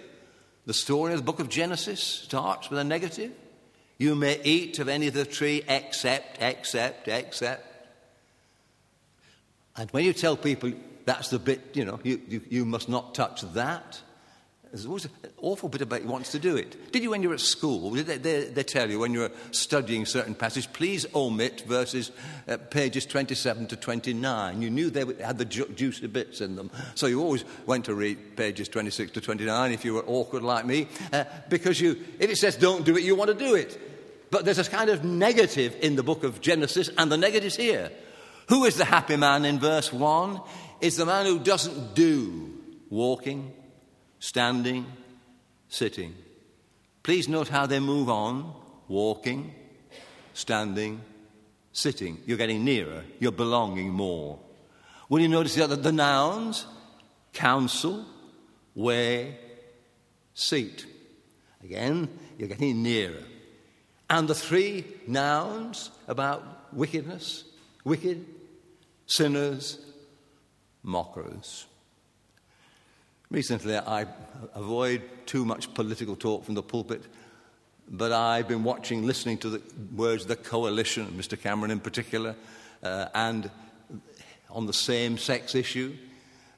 The 0.66 0.74
story 0.74 1.14
of 1.14 1.20
the 1.20 1.26
book 1.26 1.40
of 1.40 1.50
Genesis 1.50 2.02
starts 2.02 2.70
with 2.70 2.80
a 2.80 2.84
negative. 2.84 3.32
You 3.98 4.16
may 4.16 4.40
eat 4.44 4.80
of 4.80 4.88
any 4.88 5.08
of 5.08 5.14
the 5.14 5.26
tree 5.26 5.64
except, 5.68 6.42
except, 6.42 7.08
except. 7.08 7.64
And 9.76 9.90
when 9.92 10.06
you 10.06 10.14
tell 10.14 10.38
people 10.38 10.72
that's 11.06 11.30
the 11.30 11.40
bit, 11.40 11.62
you 11.74 11.86
know, 11.86 12.00
you, 12.04 12.22
you, 12.28 12.42
you 12.50 12.66
must 12.66 12.90
not 12.90 13.16
touch 13.16 13.42
that, 13.54 14.02
there's 14.72 14.86
always 14.86 15.06
an 15.06 15.12
awful 15.38 15.70
bit 15.70 15.82
about 15.82 16.02
he 16.02 16.08
wants 16.08 16.32
to 16.32 16.40
do 16.40 16.56
it. 16.56 16.92
Did 16.92 17.04
you, 17.04 17.12
when 17.12 17.24
you 17.24 17.30
were 17.30 17.36
at 17.36 17.42
school, 17.42 17.92
did 17.92 18.08
they, 18.08 18.18
they, 18.18 18.46
they 18.46 18.64
tell 18.64 18.90
you 18.90 19.00
when 19.00 19.14
you 19.14 19.22
were 19.22 19.32
studying 19.52 20.06
certain 20.06 20.36
passages, 20.36 20.68
please 20.68 21.06
omit 21.16 21.62
verses, 21.62 22.12
uh, 22.48 22.58
pages 22.58 23.06
27 23.06 23.68
to 23.68 23.76
29? 23.76 24.62
You 24.62 24.70
knew 24.70 24.90
they 24.90 25.06
had 25.24 25.38
the 25.38 25.46
ju- 25.46 25.72
juicy 25.76 26.08
bits 26.08 26.42
in 26.42 26.56
them. 26.56 26.70
So 26.96 27.08
you 27.08 27.22
always 27.22 27.46
went 27.66 27.86
to 27.86 27.96
read 27.96 28.36
pages 28.36 28.68
26 28.68 29.12
to 29.12 29.22
29 29.22 29.72
if 29.72 29.86
you 29.86 29.94
were 29.94 30.06
awkward 30.06 30.44
like 30.44 30.66
me, 30.66 30.88
uh, 31.14 31.24
because 31.50 31.80
you, 31.80 31.98
if 32.20 32.30
it 32.30 32.38
says 32.38 32.56
don't 32.56 32.86
do 32.86 32.98
it, 32.98 33.04
you 33.04 33.16
want 33.16 33.30
to 33.30 33.46
do 33.46 33.56
it. 33.56 33.80
But 34.30 34.46
there's 34.46 34.60
a 34.60 34.64
kind 34.64 34.90
of 34.90 35.04
negative 35.04 35.76
in 35.82 35.96
the 35.96 36.04
book 36.04 36.24
of 36.24 36.42
Genesis, 36.42 36.90
and 36.98 37.12
the 37.12 37.18
negative's 37.18 37.56
here. 37.56 37.92
Who 38.50 38.66
is 38.66 38.76
the 38.76 38.86
happy 38.86 39.18
man 39.18 39.46
in 39.46 39.60
verse 39.60 39.92
1? 39.92 40.42
Is 40.82 40.98
the 40.98 41.06
man 41.06 41.26
who 41.26 41.40
doesn't 41.40 41.96
do 41.96 42.54
walking, 42.90 43.54
standing, 44.20 44.86
sitting. 45.70 46.16
Please 47.04 47.28
note 47.28 47.48
how 47.48 47.66
they 47.66 47.80
move 47.80 48.10
on 48.10 48.54
walking, 48.88 49.54
standing, 50.34 51.02
sitting. 51.72 52.22
You're 52.26 52.38
getting 52.38 52.64
nearer, 52.64 53.04
you're 53.20 53.32
belonging 53.32 53.92
more. 53.92 54.40
Will 55.10 55.20
you 55.20 55.28
notice 55.28 55.56
the, 55.56 55.64
other, 55.64 55.76
the 55.76 55.92
nouns? 55.92 56.66
Counsel, 57.34 58.06
way, 58.76 59.38
seat. 60.34 60.86
Again, 61.64 62.10
you're 62.38 62.48
getting 62.48 62.84
nearer. 62.84 63.24
And 64.10 64.28
the 64.28 64.36
three 64.36 64.86
nouns 65.08 65.92
about 66.08 66.74
wickedness, 66.74 67.44
wicked, 67.84 68.26
sinners, 69.06 69.80
mockers. 70.84 71.66
Recently, 73.30 73.76
I 73.76 74.06
avoid 74.56 75.02
too 75.26 75.44
much 75.44 75.74
political 75.74 76.16
talk 76.16 76.46
from 76.46 76.54
the 76.54 76.64
pulpit, 76.64 77.04
but 77.90 78.14
I've 78.14 78.48
been 78.48 78.64
watching, 78.64 79.06
listening 79.06 79.38
to 79.40 79.50
the 79.50 79.62
words 79.94 80.26
the 80.26 80.38
coalition, 80.38 81.08
Mr. 81.08 81.38
Cameron 81.38 81.72
in 81.72 81.82
particular, 81.82 82.38
uh, 82.82 83.10
and 83.14 83.52
on 84.50 84.66
the 84.66 84.74
same 84.74 85.18
sex 85.18 85.56
issue. 85.56 85.94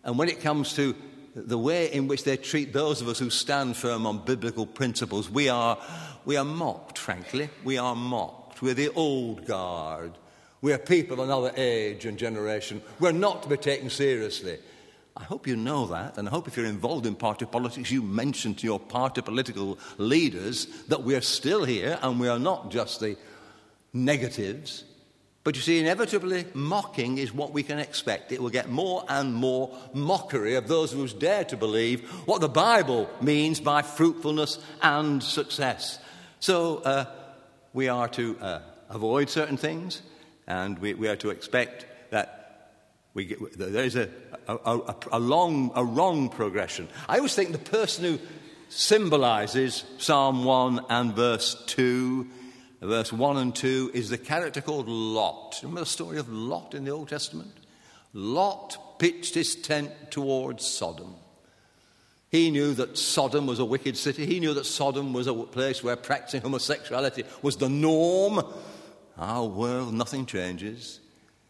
And 0.03 0.19
when 0.19 0.29
it 0.29 0.41
comes 0.41 0.75
to 0.75 0.95
the 1.35 1.57
way 1.57 1.91
in 1.91 2.07
which 2.07 2.23
they 2.23 2.37
treat 2.37 2.71
those 2.71 3.01
of 3.01 3.07
us 3.07 3.17
who 3.17 3.31
stand 3.31 3.75
firm 3.75 4.05
on 4.05 4.23
biblical 4.23 4.67
principles, 4.67 5.27
we 5.27 5.49
are, 5.49 5.75
we 6.23 6.37
are 6.37 6.45
mocked, 6.45 6.99
frankly. 6.99 7.49
We 7.63 7.79
are 7.79 7.95
mocked. 7.95 8.61
We're 8.61 8.75
the 8.75 8.89
old 8.89 9.47
guard. 9.47 10.11
We're 10.61 10.77
people 10.77 11.19
of 11.19 11.27
another 11.27 11.51
age 11.55 12.05
and 12.05 12.15
generation. 12.15 12.83
We're 12.99 13.11
not 13.11 13.41
to 13.41 13.49
be 13.49 13.57
taken 13.57 13.89
seriously. 13.89 14.59
I 15.19 15.23
hope 15.23 15.47
you 15.47 15.57
know 15.57 15.87
that, 15.87 16.17
and 16.17 16.27
I 16.27 16.31
hope 16.31 16.47
if 16.47 16.55
you're 16.55 16.65
involved 16.65 17.05
in 17.05 17.13
party 17.13 17.45
politics, 17.45 17.91
you 17.91 18.01
mention 18.01 18.55
to 18.55 18.65
your 18.65 18.79
party 18.79 19.21
political 19.21 19.77
leaders 19.97 20.65
that 20.87 21.03
we're 21.03 21.21
still 21.21 21.65
here 21.65 21.99
and 22.01 22.19
we 22.19 22.29
are 22.29 22.39
not 22.39 22.71
just 22.71 23.01
the 23.01 23.17
negatives. 23.91 24.85
But 25.43 25.55
you 25.55 25.61
see, 25.61 25.79
inevitably, 25.79 26.45
mocking 26.53 27.17
is 27.17 27.33
what 27.33 27.51
we 27.51 27.63
can 27.63 27.79
expect. 27.79 28.31
It 28.31 28.41
will 28.41 28.49
get 28.49 28.69
more 28.69 29.03
and 29.09 29.33
more 29.33 29.75
mockery 29.93 30.55
of 30.55 30.67
those 30.67 30.91
who 30.91 31.07
dare 31.07 31.43
to 31.45 31.57
believe 31.57 32.09
what 32.25 32.39
the 32.39 32.49
Bible 32.49 33.09
means 33.21 33.59
by 33.59 33.81
fruitfulness 33.81 34.59
and 34.81 35.21
success. 35.21 35.99
So 36.39 36.77
uh, 36.77 37.05
we 37.73 37.89
are 37.89 38.07
to 38.09 38.37
uh, 38.39 38.59
avoid 38.89 39.29
certain 39.29 39.57
things, 39.57 40.01
and 40.47 40.79
we, 40.79 40.93
we, 40.93 41.07
are 41.07 41.15
to 41.17 41.29
expect 41.29 41.85
that 42.11 42.38
we 43.19 43.25
get, 43.25 43.57
there 43.57 43.83
is 43.83 43.97
a, 43.97 44.09
a, 44.47 44.55
a, 44.55 44.95
a, 45.11 45.19
long, 45.19 45.71
a 45.75 45.83
wrong 45.83 46.29
progression. 46.29 46.87
I 47.09 47.17
always 47.17 47.35
think 47.35 47.51
the 47.51 47.57
person 47.57 48.05
who 48.05 48.19
symbolizes 48.69 49.83
Psalm 49.97 50.45
1 50.45 50.85
and 50.89 51.13
verse 51.13 51.61
2 51.67 52.27
verse 52.81 53.11
1 53.11 53.35
and 53.35 53.53
2 53.53 53.91
is 53.93 54.09
the 54.09 54.17
character 54.17 54.61
called 54.61 54.87
Lot. 54.87 55.59
Remember 55.63 55.81
the 55.81 55.85
story 55.85 56.17
of 56.17 56.29
Lot 56.29 56.73
in 56.73 56.85
the 56.85 56.91
Old 56.91 57.09
Testament? 57.09 57.51
Lot 58.13 58.99
pitched 58.99 59.35
his 59.35 59.53
tent 59.53 59.91
towards 60.11 60.65
Sodom. 60.65 61.15
He 62.29 62.51
knew 62.51 62.73
that 62.75 62.97
Sodom 62.97 63.47
was 63.47 63.59
a 63.59 63.65
wicked 63.65 63.97
city. 63.97 64.25
He 64.25 64.39
knew 64.39 64.53
that 64.53 64.65
Sodom 64.65 65.11
was 65.11 65.27
a 65.27 65.33
place 65.33 65.83
where 65.83 65.97
practicing 65.97 66.41
homosexuality 66.41 67.25
was 67.41 67.57
the 67.57 67.67
norm. 67.67 68.41
Our 69.17 69.45
world, 69.45 69.93
nothing 69.93 70.25
changes. 70.25 71.01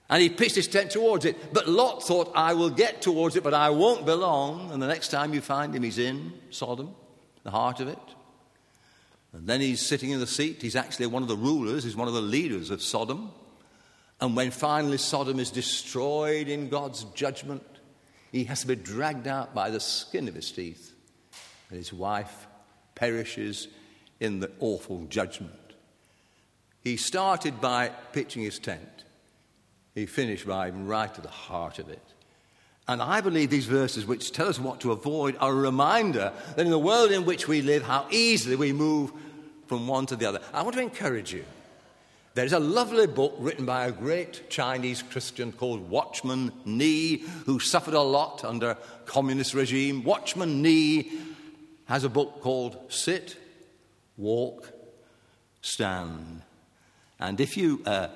And 0.10 0.22
he 0.22 0.30
pitched 0.30 0.56
his 0.56 0.68
tent 0.68 0.92
towards 0.92 1.26
it. 1.26 1.54
But 1.54 1.68
Lot 1.68 2.04
thought, 2.04 2.32
I 2.36 2.54
will 2.54 2.72
get 2.72 3.02
towards 3.02 3.36
it, 3.36 3.44
but 3.44 3.54
I 3.54 3.70
won't 3.70 4.06
be 4.06 4.14
long. 4.14 4.72
And 4.72 4.82
the 4.82 4.88
next 4.88 5.10
time 5.10 5.34
you 5.34 5.42
find 5.42 5.76
him, 5.76 5.84
he's 5.84 6.00
in 6.00 6.34
Sodom, 6.50 6.96
the 7.44 7.52
heart 7.52 7.80
of 7.80 7.88
it. 7.88 8.00
And 9.34 9.46
then 9.48 9.62
he's 9.62 9.86
sitting 9.86 10.10
in 10.10 10.20
the 10.20 10.28
seat. 10.28 10.62
He's 10.62 10.76
actually 10.76 11.06
one 11.08 11.22
of 11.22 11.30
the 11.30 11.36
rulers, 11.36 11.84
he's 11.84 11.96
one 11.96 12.08
of 12.08 12.14
the 12.14 12.22
leaders 12.22 12.72
of 12.72 12.82
Sodom. 12.82 13.32
And 14.22 14.36
when 14.36 14.52
finally 14.52 14.98
Sodom 14.98 15.40
is 15.40 15.52
destroyed 15.52 16.48
in 16.48 16.70
God's 16.70 17.04
judgment, 17.16 17.64
he 18.32 18.44
has 18.46 18.62
to 18.62 18.68
be 18.68 18.76
dragged 18.76 19.28
out 19.28 19.54
by 19.56 19.70
the 19.70 19.80
skin 19.80 20.28
of 20.28 20.36
his 20.36 20.52
teeth. 20.52 20.94
And 21.70 21.78
his 21.78 21.94
wife 21.94 22.48
perishes 22.96 23.68
in 24.20 24.40
the 24.40 24.52
awful 24.60 25.06
judgment. 25.06 25.54
He 26.82 26.98
started 26.98 27.62
by 27.62 27.90
pitching 28.12 28.44
his 28.44 28.60
tent, 28.60 28.99
he 30.00 30.06
finished 30.06 30.48
by 30.48 30.70
right 30.70 31.14
to 31.14 31.22
the 31.22 31.28
heart 31.28 31.80
of 31.80 31.90
it. 31.90 32.02
And 32.88 33.02
I 33.02 33.22
believe 33.22 33.50
these 33.50 33.66
verses, 33.66 34.06
which 34.06 34.32
tell 34.32 34.48
us 34.48 34.60
what 34.60 34.80
to 34.82 34.92
avoid, 34.92 35.38
are 35.40 35.52
a 35.52 35.56
reminder 35.56 36.34
that 36.56 36.66
in 36.66 36.72
the 36.72 36.80
world 36.80 37.12
in 37.12 37.26
which 37.26 37.48
we 37.48 37.62
live, 37.62 37.84
how 37.84 38.08
easily 38.10 38.56
we 38.56 38.74
move 38.74 39.12
from 39.68 39.88
one 39.88 40.08
to 40.08 40.16
the 40.16 40.28
other. 40.28 40.42
I 40.54 40.64
want 40.64 40.76
to 40.76 40.82
encourage 40.82 41.32
you. 41.32 41.46
There 42.34 42.46
is 42.46 42.54
a 42.54 42.60
lovely 42.60 43.06
book 43.06 43.36
written 43.38 43.66
by 43.66 43.86
a 43.86 43.92
great 43.92 44.50
Chinese 44.50 45.04
Christian 45.04 45.52
called 45.52 45.90
Watchman 45.90 46.52
Nee, 46.66 47.18
who 47.46 47.60
suffered 47.60 47.94
a 47.94 48.02
lot 48.02 48.44
under 48.44 48.78
communist 49.06 49.54
regime. 49.54 50.04
Watchman 50.04 50.62
Nee 50.62 51.12
has 51.86 52.04
a 52.04 52.10
book 52.10 52.42
called 52.42 52.78
Sit, 52.92 53.36
Walk, 54.18 54.72
Stand. 55.62 56.42
And 57.20 57.42
if 57.42 57.58
you 57.58 57.84
uh, 57.86 58.08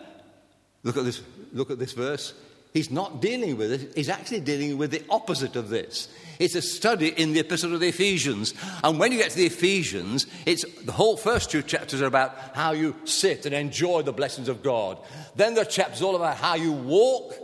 look, 0.84 0.98
at 0.98 1.06
this, 1.06 1.22
look 1.52 1.72
at 1.72 1.80
this 1.80 1.94
verse, 1.94 2.34
He's 2.74 2.90
not 2.90 3.22
dealing 3.22 3.56
with 3.56 3.72
it, 3.72 3.94
he's 3.96 4.10
actually 4.10 4.40
dealing 4.40 4.80
with 4.80 4.90
the 4.90 5.04
opposite 5.08 5.56
of 5.56 5.70
this. 5.70 6.08
It's 6.40 6.56
a 6.56 6.62
study 6.62 7.10
in 7.10 7.34
the 7.34 7.42
Epistle 7.42 7.76
of 7.76 7.80
the 7.80 7.90
Ephesians. 7.90 8.56
And 8.84 9.00
when 9.00 9.12
you 9.12 9.20
get 9.20 9.30
to 9.30 9.38
the 9.38 9.46
Ephesians, 9.46 10.26
it's 10.48 10.66
the 10.82 10.92
whole 10.92 11.16
first 11.16 11.52
two 11.52 11.62
chapters 11.62 12.02
are 12.02 12.08
about 12.08 12.36
how 12.56 12.72
you 12.72 12.96
sit 13.06 13.46
and 13.46 13.54
enjoy 13.54 14.02
the 14.02 14.12
blessings 14.12 14.50
of 14.50 14.64
God. 14.64 14.98
Then 15.36 15.58
are 15.60 15.66
chapters 15.66 16.02
all 16.02 16.16
about 16.16 16.38
how 16.38 16.56
you 16.56 16.72
walk. 16.72 17.36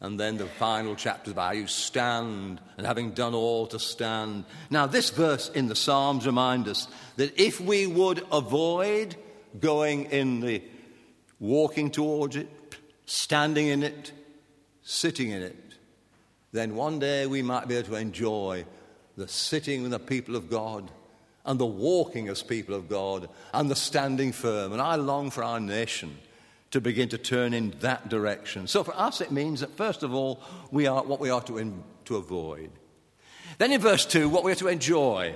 And 0.00 0.18
then 0.18 0.36
the 0.36 0.46
final 0.46 0.96
chapter 0.96 1.30
about 1.30 1.46
how 1.46 1.52
you 1.52 1.68
stand 1.68 2.60
and 2.76 2.84
having 2.84 3.12
done 3.12 3.34
all 3.34 3.68
to 3.68 3.78
stand. 3.78 4.44
Now, 4.68 4.86
this 4.86 5.10
verse 5.10 5.48
in 5.48 5.68
the 5.68 5.76
Psalms 5.76 6.26
reminds 6.26 6.68
us 6.68 6.88
that 7.18 7.40
if 7.40 7.60
we 7.60 7.86
would 7.86 8.26
avoid 8.32 9.14
going 9.60 10.06
in 10.06 10.40
the 10.40 10.60
walking 11.42 11.90
towards 11.90 12.36
it, 12.36 12.48
standing 13.04 13.66
in 13.66 13.82
it, 13.82 14.12
sitting 14.82 15.30
in 15.30 15.42
it, 15.42 15.56
then 16.52 16.76
one 16.76 17.00
day 17.00 17.26
we 17.26 17.42
might 17.42 17.66
be 17.66 17.74
able 17.74 17.88
to 17.88 17.96
enjoy 17.96 18.64
the 19.16 19.26
sitting 19.26 19.82
with 19.82 19.90
the 19.90 19.98
people 19.98 20.36
of 20.36 20.48
God 20.48 20.90
and 21.44 21.58
the 21.58 21.66
walking 21.66 22.28
as 22.28 22.42
people 22.42 22.74
of 22.76 22.88
God 22.88 23.28
and 23.52 23.68
the 23.68 23.76
standing 23.76 24.30
firm. 24.30 24.72
And 24.72 24.80
I 24.80 24.94
long 24.94 25.30
for 25.30 25.42
our 25.42 25.58
nation 25.58 26.16
to 26.70 26.80
begin 26.80 27.08
to 27.08 27.18
turn 27.18 27.52
in 27.52 27.74
that 27.80 28.08
direction. 28.08 28.68
So 28.68 28.84
for 28.84 28.96
us, 28.96 29.20
it 29.20 29.32
means 29.32 29.60
that 29.60 29.76
first 29.76 30.04
of 30.04 30.14
all, 30.14 30.40
we 30.70 30.86
are 30.86 31.02
what 31.02 31.18
we 31.18 31.28
are 31.28 31.42
to, 31.42 31.58
in, 31.58 31.82
to 32.04 32.16
avoid. 32.16 32.70
Then 33.58 33.72
in 33.72 33.80
verse 33.80 34.06
2, 34.06 34.28
what 34.28 34.44
we 34.44 34.52
are 34.52 34.56
to 34.56 34.68
enjoy. 34.68 35.34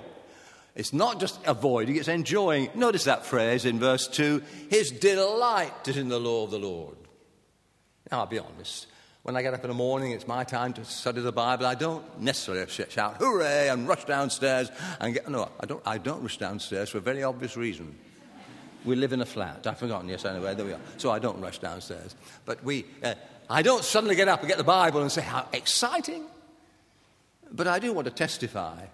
It's 0.76 0.92
not 0.92 1.18
just 1.18 1.40
avoiding, 1.46 1.96
it's 1.96 2.06
enjoying. 2.06 2.68
Notice 2.74 3.04
that 3.04 3.24
phrase 3.24 3.64
in 3.64 3.78
verse 3.78 4.06
2 4.06 4.42
His 4.68 4.90
delight 4.90 5.88
is 5.88 5.96
in 5.96 6.08
the 6.08 6.20
law 6.20 6.44
of 6.44 6.50
the 6.50 6.58
Lord. 6.58 6.96
Now, 8.10 8.20
I'll 8.20 8.26
be 8.26 8.38
honest. 8.38 8.86
When 9.22 9.36
I 9.36 9.42
get 9.42 9.54
up 9.54 9.64
in 9.64 9.68
the 9.68 9.74
morning, 9.74 10.12
it's 10.12 10.28
my 10.28 10.44
time 10.44 10.72
to 10.74 10.84
study 10.84 11.20
the 11.20 11.32
Bible. 11.32 11.66
I 11.66 11.74
don't 11.74 12.20
necessarily 12.20 12.64
shout, 12.68 13.16
hooray, 13.16 13.70
and 13.70 13.88
rush 13.88 14.04
downstairs 14.04 14.70
and 15.00 15.14
get. 15.14 15.28
No, 15.28 15.50
I 15.58 15.66
don't, 15.66 15.82
I 15.84 15.98
don't 15.98 16.22
rush 16.22 16.36
downstairs 16.36 16.90
for 16.90 16.98
a 16.98 17.00
very 17.00 17.24
obvious 17.24 17.56
reason. 17.56 17.96
We 18.84 18.94
live 18.94 19.12
in 19.12 19.20
a 19.22 19.26
flat. 19.26 19.66
I've 19.66 19.78
forgotten, 19.78 20.08
yes, 20.08 20.24
anyway, 20.24 20.54
there 20.54 20.64
we 20.64 20.72
are. 20.74 20.80
So 20.98 21.10
I 21.10 21.18
don't 21.18 21.40
rush 21.40 21.58
downstairs. 21.58 22.14
But 22.44 22.62
we, 22.62 22.84
uh, 23.02 23.14
I 23.50 23.62
don't 23.62 23.82
suddenly 23.82 24.14
get 24.14 24.28
up 24.28 24.40
and 24.40 24.48
get 24.48 24.58
the 24.58 24.64
Bible 24.64 25.00
and 25.02 25.10
say, 25.10 25.22
how 25.22 25.48
exciting. 25.52 26.24
But 27.50 27.66
I 27.66 27.80
do 27.80 27.92
want 27.92 28.04
to 28.04 28.12
testify 28.12 28.84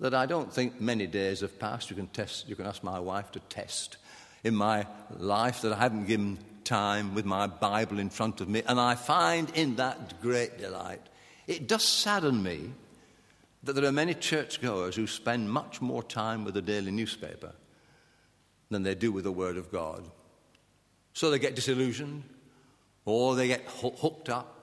that 0.00 0.14
I 0.14 0.26
don't 0.26 0.52
think 0.52 0.80
many 0.80 1.06
days 1.06 1.40
have 1.40 1.58
passed. 1.58 1.90
You 1.90 1.96
can, 1.96 2.08
test, 2.08 2.48
you 2.48 2.56
can 2.56 2.66
ask 2.66 2.82
my 2.82 2.98
wife 2.98 3.30
to 3.32 3.40
test 3.40 3.98
in 4.42 4.54
my 4.54 4.86
life 5.18 5.60
that 5.62 5.72
I 5.72 5.76
haven't 5.78 6.06
given 6.06 6.38
time 6.64 7.14
with 7.14 7.26
my 7.26 7.46
Bible 7.46 7.98
in 7.98 8.10
front 8.10 8.40
of 8.40 8.48
me, 8.48 8.62
and 8.66 8.80
I 8.80 8.94
find 8.94 9.50
in 9.54 9.76
that 9.76 10.20
great 10.22 10.58
delight. 10.58 11.02
It 11.46 11.66
does 11.66 11.84
sadden 11.84 12.42
me 12.42 12.70
that 13.62 13.74
there 13.74 13.84
are 13.84 13.92
many 13.92 14.14
churchgoers 14.14 14.96
who 14.96 15.06
spend 15.06 15.50
much 15.50 15.82
more 15.82 16.02
time 16.02 16.44
with 16.44 16.54
the 16.54 16.62
daily 16.62 16.90
newspaper 16.90 17.52
than 18.70 18.82
they 18.82 18.94
do 18.94 19.12
with 19.12 19.24
the 19.24 19.32
Word 19.32 19.56
of 19.56 19.70
God. 19.70 20.04
So 21.12 21.30
they 21.30 21.38
get 21.38 21.56
disillusioned 21.56 22.22
or 23.04 23.34
they 23.34 23.48
get 23.48 23.62
hooked 23.66 24.28
up. 24.30 24.59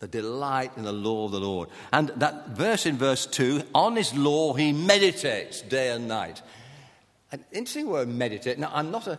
The 0.00 0.08
delight 0.08 0.72
in 0.76 0.84
the 0.84 0.92
law 0.92 1.26
of 1.26 1.32
the 1.32 1.40
Lord. 1.40 1.68
And 1.92 2.10
that 2.16 2.50
verse 2.50 2.86
in 2.86 2.96
verse 2.96 3.26
2 3.26 3.62
on 3.74 3.96
his 3.96 4.14
law 4.14 4.54
he 4.54 4.72
meditates 4.72 5.60
day 5.62 5.90
and 5.90 6.06
night. 6.06 6.40
An 7.32 7.44
interesting 7.52 7.88
word, 7.88 8.08
meditate. 8.08 8.58
Now, 8.58 8.70
I'm 8.72 8.90
not 8.90 9.06
a 9.06 9.18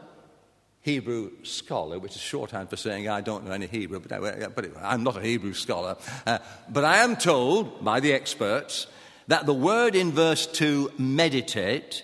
Hebrew 0.82 1.32
scholar, 1.44 2.00
which 2.00 2.16
is 2.16 2.22
shorthand 2.22 2.70
for 2.70 2.78
saying 2.78 3.10
I 3.10 3.22
don't 3.22 3.46
know 3.46 3.52
any 3.52 3.68
Hebrew, 3.68 4.00
but, 4.00 4.12
I, 4.12 4.48
I'm 4.82 5.04
not 5.04 5.18
a 5.18 5.22
Hebrew 5.22 5.54
scholar. 5.54 5.98
Uh, 6.26 6.40
but 6.70 6.86
I 6.86 6.98
am 7.00 7.18
told 7.18 7.84
by 7.84 8.00
the 8.00 8.14
experts 8.14 8.88
that 9.28 9.46
the 9.46 9.54
word 9.54 9.96
in 9.96 10.12
verse 10.12 10.48
2, 10.48 10.94
meditate, 10.98 12.04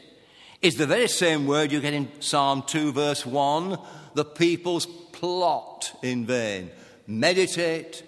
is 0.62 0.76
the 0.76 0.86
very 0.86 1.08
same 1.08 1.48
word 1.48 1.72
you 1.72 1.80
get 1.80 1.94
in 1.94 2.10
Psalm 2.22 2.64
2, 2.68 2.92
verse 2.92 3.26
1 3.26 3.78
the 4.16 4.26
people's 4.26 4.86
plot 4.86 5.94
in 6.02 6.26
vain. 6.26 6.72
Meditate, 7.06 8.04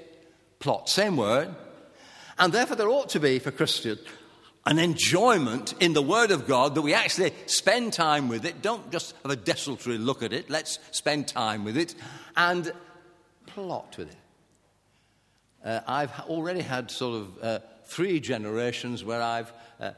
plot, 0.68 0.90
same 0.90 1.16
word. 1.16 1.48
And 2.38 2.52
therefore, 2.52 2.76
there 2.76 2.90
ought 2.90 3.08
to 3.12 3.22
be 3.22 3.40
for 3.40 3.52
Christians 3.52 4.02
an 4.66 4.80
enjoyment 4.80 5.74
in 5.80 5.94
the 5.94 6.02
Word 6.02 6.30
of 6.30 6.46
God 6.46 6.76
that 6.76 6.82
we 6.82 6.94
actually 6.94 7.32
spend 7.46 7.94
time 7.94 8.28
with 8.28 8.44
it. 8.44 8.62
Don't 8.62 8.92
just 8.92 9.16
have 9.24 9.32
a 9.32 9.38
desultory 9.38 9.98
look 9.98 10.22
at 10.24 10.34
it. 10.34 10.50
Let's 10.50 10.80
spend 10.92 11.30
time 11.30 11.64
with 11.64 11.78
it 11.78 11.96
and 12.36 12.70
plot 13.46 13.96
with 13.98 14.10
it. 14.10 14.18
Uh, 15.64 15.80
I've 15.88 16.12
already 16.28 16.60
had 16.60 16.92
sort 16.92 17.22
of 17.22 17.42
uh, 17.42 17.60
three 17.86 18.20
generations 18.20 19.06
where 19.06 19.22
I've 19.22 19.54
uh, 19.80 19.92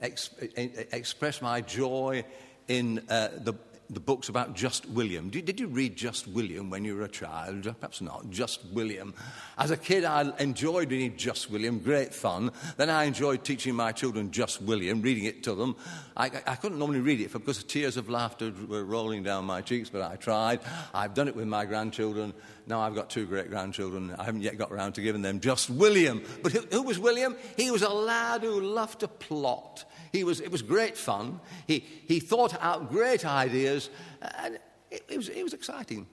ex- 0.00 0.30
expressed 0.40 1.42
my 1.42 1.60
joy 1.60 2.24
in 2.66 3.04
uh, 3.10 3.28
the 3.36 3.52
the 3.92 4.00
books 4.00 4.28
about 4.28 4.54
Just 4.54 4.88
William. 4.88 5.28
Did, 5.28 5.44
did, 5.44 5.60
you 5.60 5.66
read 5.66 5.96
Just 5.96 6.26
William 6.26 6.70
when 6.70 6.84
you 6.84 6.96
were 6.96 7.02
a 7.02 7.08
child? 7.08 7.62
Perhaps 7.62 8.00
not. 8.00 8.30
Just 8.30 8.64
William. 8.72 9.14
As 9.58 9.70
a 9.70 9.76
kid, 9.76 10.04
I 10.04 10.32
enjoyed 10.38 10.90
reading 10.90 11.16
Just 11.16 11.50
William, 11.50 11.78
great 11.78 12.14
fun. 12.14 12.50
Then 12.76 12.90
I 12.90 13.04
enjoyed 13.04 13.44
teaching 13.44 13.74
my 13.74 13.92
children 13.92 14.30
Just 14.30 14.62
William, 14.62 15.02
reading 15.02 15.24
it 15.24 15.42
to 15.44 15.54
them. 15.54 15.76
I, 16.16 16.30
I 16.46 16.56
couldn't 16.56 16.78
normally 16.78 17.00
read 17.00 17.20
it 17.20 17.32
because 17.32 17.62
tears 17.64 17.96
of 17.96 18.08
laughter 18.08 18.52
were 18.68 18.84
rolling 18.84 19.22
down 19.22 19.44
my 19.44 19.60
cheeks, 19.60 19.90
but 19.90 20.02
I 20.02 20.16
tried. 20.16 20.60
I've 20.94 21.14
done 21.14 21.28
it 21.28 21.36
with 21.36 21.46
my 21.46 21.64
grandchildren. 21.64 22.34
Now 22.66 22.80
I've 22.80 22.94
got 22.94 23.10
two 23.10 23.26
great 23.26 23.50
grandchildren. 23.50 24.14
I 24.18 24.24
haven't 24.24 24.42
yet 24.42 24.56
got 24.56 24.70
around 24.70 24.94
to 24.94 25.02
giving 25.02 25.22
them 25.22 25.40
Just 25.40 25.68
William. 25.68 26.22
But 26.42 26.52
who, 26.52 26.60
who 26.70 26.82
was 26.82 26.98
William? 26.98 27.36
He 27.56 27.70
was 27.70 27.82
a 27.82 27.88
lad 27.88 28.42
who 28.42 28.60
loved 28.60 29.00
to 29.00 29.08
plot. 29.08 29.84
He 30.12 30.24
was, 30.24 30.40
it 30.40 30.52
was 30.52 30.60
great 30.60 30.96
fun. 30.96 31.40
He, 31.66 31.84
he 32.06 32.20
thought 32.20 32.54
out 32.62 32.90
great 32.90 33.24
ideas, 33.24 33.88
and 34.20 34.58
it, 34.90 35.04
it, 35.08 35.16
was, 35.16 35.28
it 35.30 35.42
was 35.42 35.54
exciting. 35.54 36.06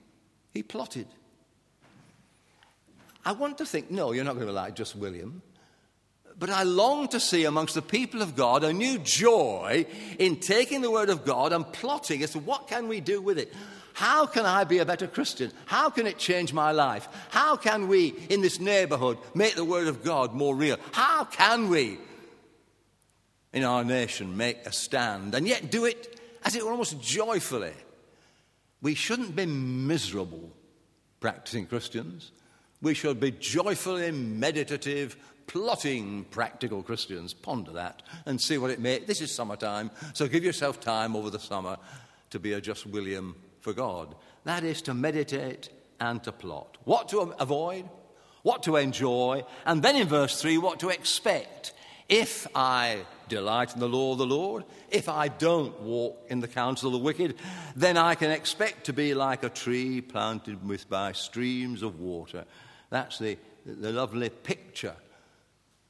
He 0.52 0.64
plotted. 0.64 1.08
I 3.26 3.34
want 3.34 3.58
to 3.58 3.66
think, 3.66 3.92
no, 3.92 4.14
you're 4.14 4.24
not 4.24 4.36
going 4.36 4.48
to 4.48 4.54
like 4.54 4.76
just 4.76 4.96
William. 4.96 5.42
But 6.38 6.50
I 6.50 6.64
long 6.64 7.10
to 7.10 7.20
see 7.20 7.44
amongst 7.44 7.76
the 7.76 7.82
people 7.82 8.22
of 8.22 8.38
God 8.38 8.64
a 8.64 8.72
new 8.72 8.98
joy 9.00 9.86
in 10.18 10.38
taking 10.38 10.80
the 10.80 10.90
word 10.90 11.10
of 11.10 11.26
God 11.26 11.52
and 11.52 11.70
plotting 11.72 12.24
as 12.24 12.32
to 12.32 12.40
what 12.40 12.70
can 12.70 12.88
we 12.88 13.02
do 13.02 13.22
with 13.22 13.38
it. 13.38 13.54
How 13.94 14.26
can 14.26 14.46
I 14.46 14.64
be 14.64 14.78
a 14.78 14.86
better 14.86 15.08
Christian? 15.08 15.52
How 15.66 15.90
can 15.90 16.08
it 16.08 16.18
change 16.18 16.54
my 16.54 16.72
life? 16.72 17.10
How 17.32 17.58
can 17.58 17.90
we, 17.90 18.16
in 18.30 18.40
this 18.40 18.58
neighborhood, 18.58 19.18
make 19.36 19.56
the 19.56 19.66
Word 19.66 19.88
of 19.88 20.06
God 20.06 20.34
more 20.34 20.56
real? 20.56 20.78
How 20.94 21.26
can 21.26 21.68
we 21.68 21.98
in 23.54 23.64
our 23.64 23.84
nation 23.84 24.38
make 24.38 24.66
a 24.66 24.72
stand 24.72 25.36
and 25.36 25.48
yet 25.48 25.72
do 25.72 25.86
it 25.86 26.20
as 26.44 26.56
it 26.56 26.64
were 26.64 26.72
almost 26.72 27.02
joyfully. 27.02 27.74
We 28.82 28.96
shouldn't 28.96 29.36
be 29.36 29.46
miserable 29.46 30.52
practicing 31.20 31.66
Christians. 31.66 32.32
We 32.82 32.94
should 32.94 33.20
be 33.20 33.32
joyfully 33.32 34.12
meditative, 34.12 35.18
plotting 35.48 36.26
practical 36.26 36.82
Christians. 36.82 37.34
Ponder 37.34 37.74
that 37.74 38.04
and 38.26 38.40
see 38.40 38.58
what 38.58 38.72
it 38.72 38.80
may. 38.80 39.00
This 39.00 39.22
is 39.22 39.34
summertime, 39.34 39.92
so 40.14 40.28
give 40.28 40.46
yourself 40.46 40.80
time 40.80 41.16
over 41.16 41.30
the 41.30 41.40
summer 41.40 41.78
to 42.30 42.40
be 42.40 42.54
a 42.54 42.62
just 42.62 42.86
William 42.86 43.36
for 43.60 43.74
God. 43.74 44.16
That 44.46 44.64
is 44.64 44.82
to 44.84 44.94
meditate 44.94 45.70
and 46.00 46.24
to 46.24 46.32
plot. 46.32 46.78
What 46.86 47.10
to 47.10 47.34
avoid, 47.40 47.90
what 48.44 48.64
to 48.64 48.78
enjoy, 48.78 49.44
and 49.66 49.84
then 49.84 49.98
in 49.98 50.08
verse 50.08 50.42
3, 50.42 50.58
what 50.60 50.80
to 50.80 50.90
expect 50.90 51.74
if 52.08 52.48
I 52.56 53.00
delight 53.30 53.74
in 53.74 53.80
the 53.80 53.88
law 53.88 54.12
of 54.12 54.18
the 54.18 54.26
Lord, 54.26 54.66
if 54.90 55.08
I 55.08 55.30
don't 55.30 55.80
walk 55.82 56.26
in 56.30 56.42
the 56.42 56.48
counsel 56.48 56.88
of 56.88 56.94
the 56.94 57.06
wicked, 57.06 57.36
then 57.76 57.98
I 57.98 58.16
can 58.16 58.32
expect 58.32 58.86
to 58.86 58.94
be 58.94 59.14
like 59.14 59.44
a 59.44 59.50
tree 59.50 60.02
planted 60.02 60.68
with 60.68 60.90
by 60.90 61.14
streams 61.14 61.82
of 61.82 62.00
water. 62.00 62.46
That's 62.90 63.20
the, 63.20 63.38
the 63.66 63.92
lovely 63.92 64.30
picture 64.30 64.96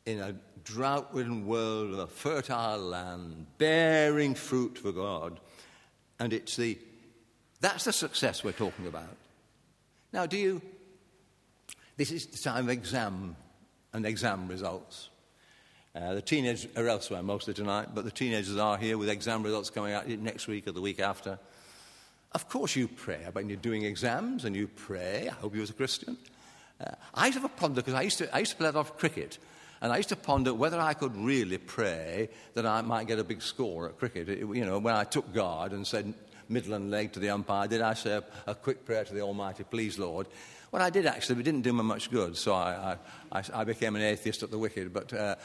in 0.05 0.19
a 0.19 0.35
drought 0.63 1.13
ridden 1.13 1.47
world 1.47 1.93
of 1.93 1.99
a 1.99 2.07
fertile 2.07 2.79
land, 2.79 3.47
bearing 3.57 4.35
fruit 4.35 4.77
for 4.77 4.91
God. 4.91 5.39
And 6.19 6.33
it's 6.33 6.55
the, 6.55 6.77
that's 7.61 7.85
the 7.85 7.93
success 7.93 8.43
we're 8.43 8.51
talking 8.51 8.87
about. 8.87 9.15
Now, 10.11 10.25
do 10.25 10.37
you, 10.37 10.61
this 11.97 12.11
is 12.11 12.25
the 12.27 12.37
time 12.37 12.65
of 12.65 12.69
exam 12.69 13.35
and 13.93 14.05
exam 14.05 14.47
results. 14.47 15.09
Uh, 15.95 16.13
the 16.13 16.21
teenagers 16.21 16.67
are 16.77 16.87
elsewhere 16.87 17.23
mostly 17.23 17.53
tonight, 17.53 17.89
but 17.95 18.05
the 18.05 18.11
teenagers 18.11 18.57
are 18.57 18.77
here 18.77 18.97
with 18.97 19.09
exam 19.09 19.41
results 19.41 19.71
coming 19.71 19.93
out 19.93 20.07
next 20.07 20.47
week 20.47 20.67
or 20.67 20.71
the 20.71 20.81
week 20.81 20.99
after. 20.99 21.39
Of 22.31 22.47
course, 22.47 22.75
you 22.75 22.87
pray 22.87 23.25
when 23.31 23.49
you're 23.49 23.57
doing 23.57 23.83
exams 23.83 24.45
and 24.45 24.55
you 24.55 24.67
pray. 24.67 25.27
I 25.29 25.33
hope 25.33 25.55
you, 25.55 25.63
as 25.63 25.71
a 25.71 25.73
Christian. 25.73 26.15
Uh, 26.79 26.91
I 27.15 27.25
used 27.25 27.37
to 27.37 27.41
have 27.41 27.51
a 27.51 27.59
ponder 27.59 27.81
because 27.81 27.95
I 27.95 28.03
used 28.03 28.19
to, 28.19 28.33
I 28.35 28.39
used 28.39 28.51
to 28.51 28.57
play 28.57 28.69
a 28.69 28.71
lot 28.71 28.81
of 28.81 28.97
cricket, 28.97 29.39
and 29.81 29.91
I 29.91 29.97
used 29.97 30.09
to 30.09 30.15
ponder 30.15 30.53
whether 30.53 30.79
I 30.79 30.93
could 30.93 31.15
really 31.15 31.57
pray 31.57 32.29
that 32.53 32.67
I 32.67 32.81
might 32.81 33.07
get 33.07 33.17
a 33.17 33.23
big 33.23 33.41
score 33.41 33.87
at 33.87 33.97
cricket. 33.97 34.29
It, 34.29 34.39
you 34.41 34.65
know, 34.65 34.77
when 34.77 34.95
I 34.95 35.05
took 35.05 35.33
guard 35.33 35.71
and 35.71 35.87
said 35.87 36.13
middle 36.47 36.75
and 36.75 36.91
leg 36.91 37.13
to 37.13 37.19
the 37.19 37.31
umpire, 37.31 37.67
did 37.67 37.81
I 37.81 37.95
say 37.95 38.11
a, 38.11 38.23
a 38.45 38.53
quick 38.53 38.85
prayer 38.85 39.05
to 39.05 39.13
the 39.13 39.21
Almighty, 39.21 39.63
please, 39.63 39.97
Lord? 39.97 40.27
Well, 40.71 40.81
I 40.83 40.89
did 40.89 41.05
actually, 41.05 41.35
but 41.35 41.41
it 41.41 41.51
didn't 41.51 41.63
do 41.63 41.73
me 41.73 41.83
much 41.83 42.11
good. 42.11 42.37
So 42.37 42.53
I, 42.53 42.97
I, 43.31 43.43
I 43.53 43.63
became 43.63 43.95
an 43.95 44.03
atheist 44.03 44.43
at 44.43 44.51
the 44.51 44.57
wicket, 44.57 44.93
but 44.93 45.11
uh, 45.13 45.35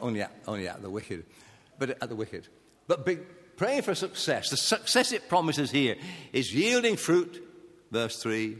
only, 0.00 0.22
at, 0.22 0.32
only 0.46 0.68
at 0.68 0.80
the 0.80 0.90
wicket. 0.90 1.26
But 1.78 1.90
at 2.02 2.08
the 2.08 2.16
wicket. 2.16 2.48
But 2.86 3.04
big, 3.04 3.20
praying 3.56 3.82
for 3.82 3.94
success. 3.94 4.50
The 4.50 4.56
success 4.56 5.12
it 5.12 5.28
promises 5.28 5.70
here 5.70 5.96
is 6.32 6.54
yielding 6.54 6.96
fruit, 6.96 7.42
verse 7.90 8.22
3, 8.22 8.56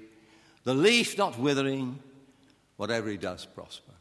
the 0.65 0.75
leaf 0.75 1.17
not 1.17 1.39
withering, 1.39 1.99
whatever 2.77 3.09
he 3.09 3.17
does 3.17 3.45
prosper. 3.45 3.93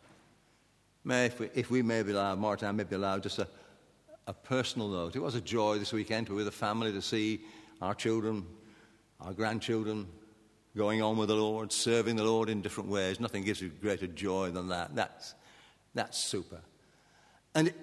May, 1.03 1.25
if 1.25 1.39
we, 1.39 1.49
if 1.53 1.69
we 1.69 1.81
may 1.81 2.01
be 2.01 2.13
allowed, 2.13 2.39
Martin, 2.39 2.69
I 2.69 2.71
may 2.71 2.85
be 2.85 2.95
allowed 2.95 3.23
just 3.23 3.37
a, 3.37 3.47
a 4.25 4.33
personal 4.33 4.87
note. 4.87 5.15
It 5.15 5.21
was 5.21 5.35
a 5.35 5.41
joy 5.41 5.77
this 5.77 5.91
weekend 5.91 6.27
to 6.27 6.31
be 6.31 6.37
with 6.37 6.45
the 6.45 6.51
family 6.51 6.91
to 6.93 7.01
see 7.01 7.41
our 7.81 7.93
children, 7.93 8.45
our 9.19 9.33
grandchildren, 9.33 10.07
going 10.75 11.01
on 11.01 11.17
with 11.17 11.29
the 11.29 11.35
Lord, 11.35 11.71
serving 11.71 12.15
the 12.15 12.23
Lord 12.23 12.49
in 12.49 12.61
different 12.61 12.89
ways. 12.89 13.19
Nothing 13.19 13.43
gives 13.43 13.61
you 13.61 13.69
greater 13.69 14.07
joy 14.07 14.49
than 14.51 14.69
that. 14.69 14.95
That's, 14.95 15.35
that's 15.93 16.17
super. 16.17 16.61
And 17.53 17.73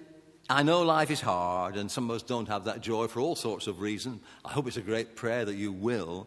I 0.49 0.65
know 0.65 0.83
life 0.83 1.11
is 1.11 1.21
hard, 1.21 1.77
and 1.77 1.91
some 1.91 2.11
of 2.11 2.17
us 2.17 2.23
don't 2.23 2.49
have 2.49 2.65
that 2.65 2.81
joy 2.81 3.07
for 3.07 3.21
all 3.21 3.37
sorts 3.37 3.69
of 3.69 3.81
reasons. 3.81 4.21
I 4.45 4.51
hope 4.51 4.67
it's 4.67 4.77
a 4.77 4.83
great 4.83 5.15
prayer 5.15 5.45
that 5.45 5.55
you 5.55 5.71
will. 5.71 6.27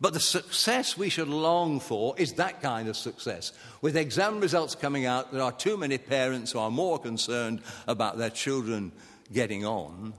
But 0.00 0.14
the 0.14 0.20
success 0.20 0.96
we 0.96 1.10
should 1.10 1.28
long 1.28 1.78
for 1.78 2.18
is 2.18 2.32
that 2.34 2.62
kind 2.62 2.88
of 2.88 2.96
success. 2.96 3.52
With 3.82 3.96
exam 3.96 4.40
results 4.40 4.74
coming 4.74 5.06
out, 5.06 5.32
there 5.32 5.42
are 5.42 5.52
too 5.52 5.76
many 5.76 5.98
parents 5.98 6.52
who 6.52 6.58
are 6.58 6.70
more 6.70 6.98
concerned 6.98 7.60
about 7.86 8.18
their 8.18 8.30
children 8.30 8.90
getting 9.32 9.64
on 9.64 10.14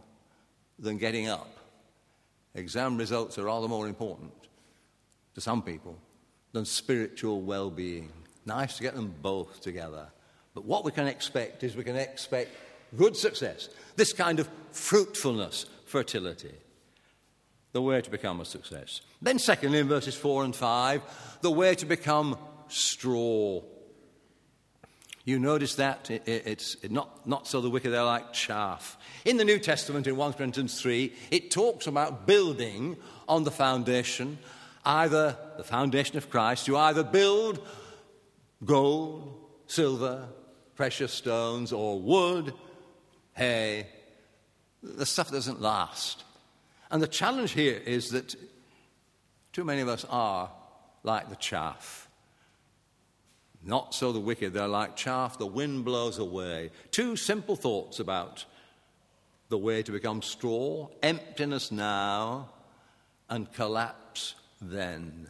than 0.80 0.98
getting 0.98 1.28
up. 1.28 1.50
Exam 2.56 2.98
results 2.98 3.38
are 3.40 3.46
rather 3.46 3.68
more 3.68 3.88
important 3.88 4.32
to 5.36 5.42
some 5.42 5.62
people 5.62 5.98
than 6.52 6.66
spiritual 6.66 7.42
well 7.42 7.70
being. 7.70 8.12
Nice 8.46 8.78
to 8.78 8.84
get 8.84 8.96
them 8.96 9.14
both 9.22 9.62
together. 9.62 10.08
But 10.54 10.66
what 10.66 10.86
we 10.86 10.92
can 10.92 11.08
expect 11.08 11.64
is 11.64 11.76
we 11.76 11.84
can 11.84 11.96
expect 11.96 12.52
good 12.96 13.16
success, 13.16 13.70
this 13.96 14.14
kind 14.14 14.40
of 14.40 14.50
fruitfulness, 14.72 15.66
fertility, 15.86 16.54
the 17.72 17.82
way 17.82 18.02
to 18.02 18.10
become 18.12 18.40
a 18.40 18.46
success. 18.46 19.02
Then, 19.22 19.40
secondly, 19.40 19.80
in 19.80 19.88
verses 19.88 20.16
4 20.16 20.44
and 20.44 20.56
5, 20.56 21.40
the 21.42 21.52
way 21.52 21.74
to 21.76 21.86
become 21.86 22.38
straw. 22.68 23.62
You 25.26 25.40
notice 25.40 25.76
that 25.76 26.10
it's 26.10 26.76
not, 26.90 27.26
not 27.26 27.48
so 27.48 27.62
the 27.62 27.70
wicked, 27.70 27.92
they're 27.92 28.04
like 28.04 28.34
chaff. 28.34 28.98
In 29.24 29.38
the 29.38 29.46
New 29.46 29.58
Testament, 29.58 30.06
in 30.06 30.18
1 30.18 30.34
Corinthians 30.34 30.80
3, 30.82 31.14
it 31.32 31.50
talks 31.50 31.88
about 31.88 32.28
building 32.28 32.98
on 33.28 33.44
the 33.44 33.52
foundation 33.52 34.38
either 34.86 35.38
the 35.58 35.64
foundation 35.64 36.18
of 36.18 36.30
Christ, 36.30 36.68
you 36.68 36.78
either 36.78 37.04
build 37.04 37.66
gold, 38.64 39.34
silver, 39.68 40.28
precious 40.76 41.14
stones, 41.14 41.72
or 41.72 42.00
wood, 42.00 42.54
hay. 43.34 43.88
The 44.82 45.06
stuff 45.06 45.32
doesn't 45.32 45.62
last. 45.62 46.24
And 46.92 47.02
the 47.02 47.08
challenge 47.08 47.52
here 47.52 47.82
is 47.86 48.12
that 48.12 48.36
too 49.52 49.64
many 49.64 49.82
of 49.82 49.88
us 49.88 50.06
are 50.10 50.52
like 51.04 51.30
the 51.30 51.36
chaff. 51.36 52.10
Not 53.66 53.94
so 53.94 54.12
the 54.12 54.20
wicked, 54.20 54.54
they're 54.54 54.68
like 54.68 54.98
chaff, 54.98 55.38
the 55.38 55.48
wind 55.48 55.86
blows 55.86 56.18
away. 56.18 56.72
Two 56.92 57.16
simple 57.16 57.56
thoughts 57.56 58.00
about 58.00 58.46
the 59.50 59.58
way 59.58 59.84
to 59.84 59.92
become 59.92 60.22
straw 60.22 60.90
emptiness 61.02 61.72
now 61.72 62.50
and 63.30 63.52
collapse 63.54 64.36
then. 64.70 65.30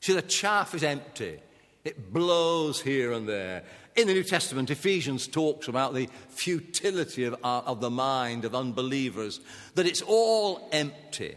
See, 0.00 0.12
the 0.12 0.22
chaff 0.22 0.74
is 0.74 0.82
empty. 0.82 1.40
It 1.84 2.12
blows 2.12 2.80
here 2.80 3.12
and 3.12 3.28
there. 3.28 3.64
In 3.96 4.08
the 4.08 4.14
New 4.14 4.24
Testament, 4.24 4.70
Ephesians 4.70 5.28
talks 5.28 5.68
about 5.68 5.94
the 5.94 6.08
futility 6.28 7.24
of, 7.24 7.34
uh, 7.44 7.60
of 7.60 7.80
the 7.80 7.90
mind 7.90 8.44
of 8.44 8.54
unbelievers, 8.54 9.40
that 9.74 9.86
it's 9.86 10.02
all 10.02 10.68
empty. 10.72 11.36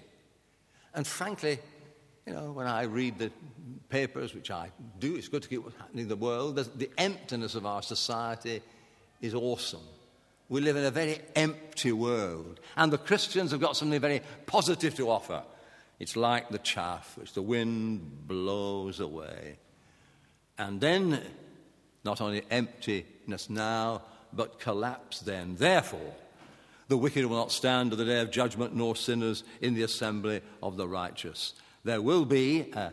And 0.94 1.06
frankly, 1.06 1.60
you 2.26 2.34
know, 2.34 2.52
when 2.52 2.66
I 2.66 2.84
read 2.84 3.20
the 3.20 3.32
papers, 3.90 4.34
which 4.34 4.50
I 4.50 4.72
do, 5.00 5.16
it's 5.16 5.28
good 5.28 5.44
to 5.44 5.50
keep 5.50 5.64
what's 5.64 5.78
happening 5.78 6.04
in 6.04 6.10
the 6.10 6.16
world, 6.16 6.56
the 6.56 6.90
emptiness 6.98 7.56
of 7.56 7.66
our 7.66 7.82
society 7.82 8.62
is 9.22 9.34
awesome. 9.34 9.84
We 10.50 10.62
live 10.62 10.78
in 10.78 10.86
a 10.86 10.92
very 10.92 11.20
empty 11.36 11.92
world. 11.92 12.60
And 12.76 12.92
the 12.92 12.98
Christians 12.98 13.52
have 13.52 13.60
got 13.60 13.76
something 13.76 14.00
very 14.00 14.22
positive 14.46 14.96
to 14.96 15.10
offer. 15.10 15.44
It's 16.00 16.16
like 16.16 16.50
the 16.50 16.60
chaff 16.60 17.18
which 17.18 17.34
the 17.34 17.42
wind 17.42 18.28
blows 18.28 19.00
away. 19.00 19.58
And 20.58 20.80
then, 20.80 21.22
not 22.04 22.22
only 22.22 22.44
emptiness 22.50 23.50
now, 23.50 24.04
but 24.34 24.60
collapse 24.60 25.20
then. 25.20 25.56
Therefore, 25.56 26.14
the 26.88 26.98
wicked 26.98 27.26
will 27.26 27.38
not 27.38 27.52
stand 27.52 27.92
to 27.92 27.98
the 27.98 28.06
day 28.06 28.22
of 28.22 28.32
judgment, 28.32 28.76
nor 28.76 28.96
sinners 28.96 29.44
in 29.62 29.74
the 29.74 29.84
assembly 29.84 30.42
of 30.62 30.78
the 30.78 30.88
righteous. 30.88 31.54
There 31.84 32.02
will 32.02 32.26
be 32.26 32.72
a, 32.74 32.92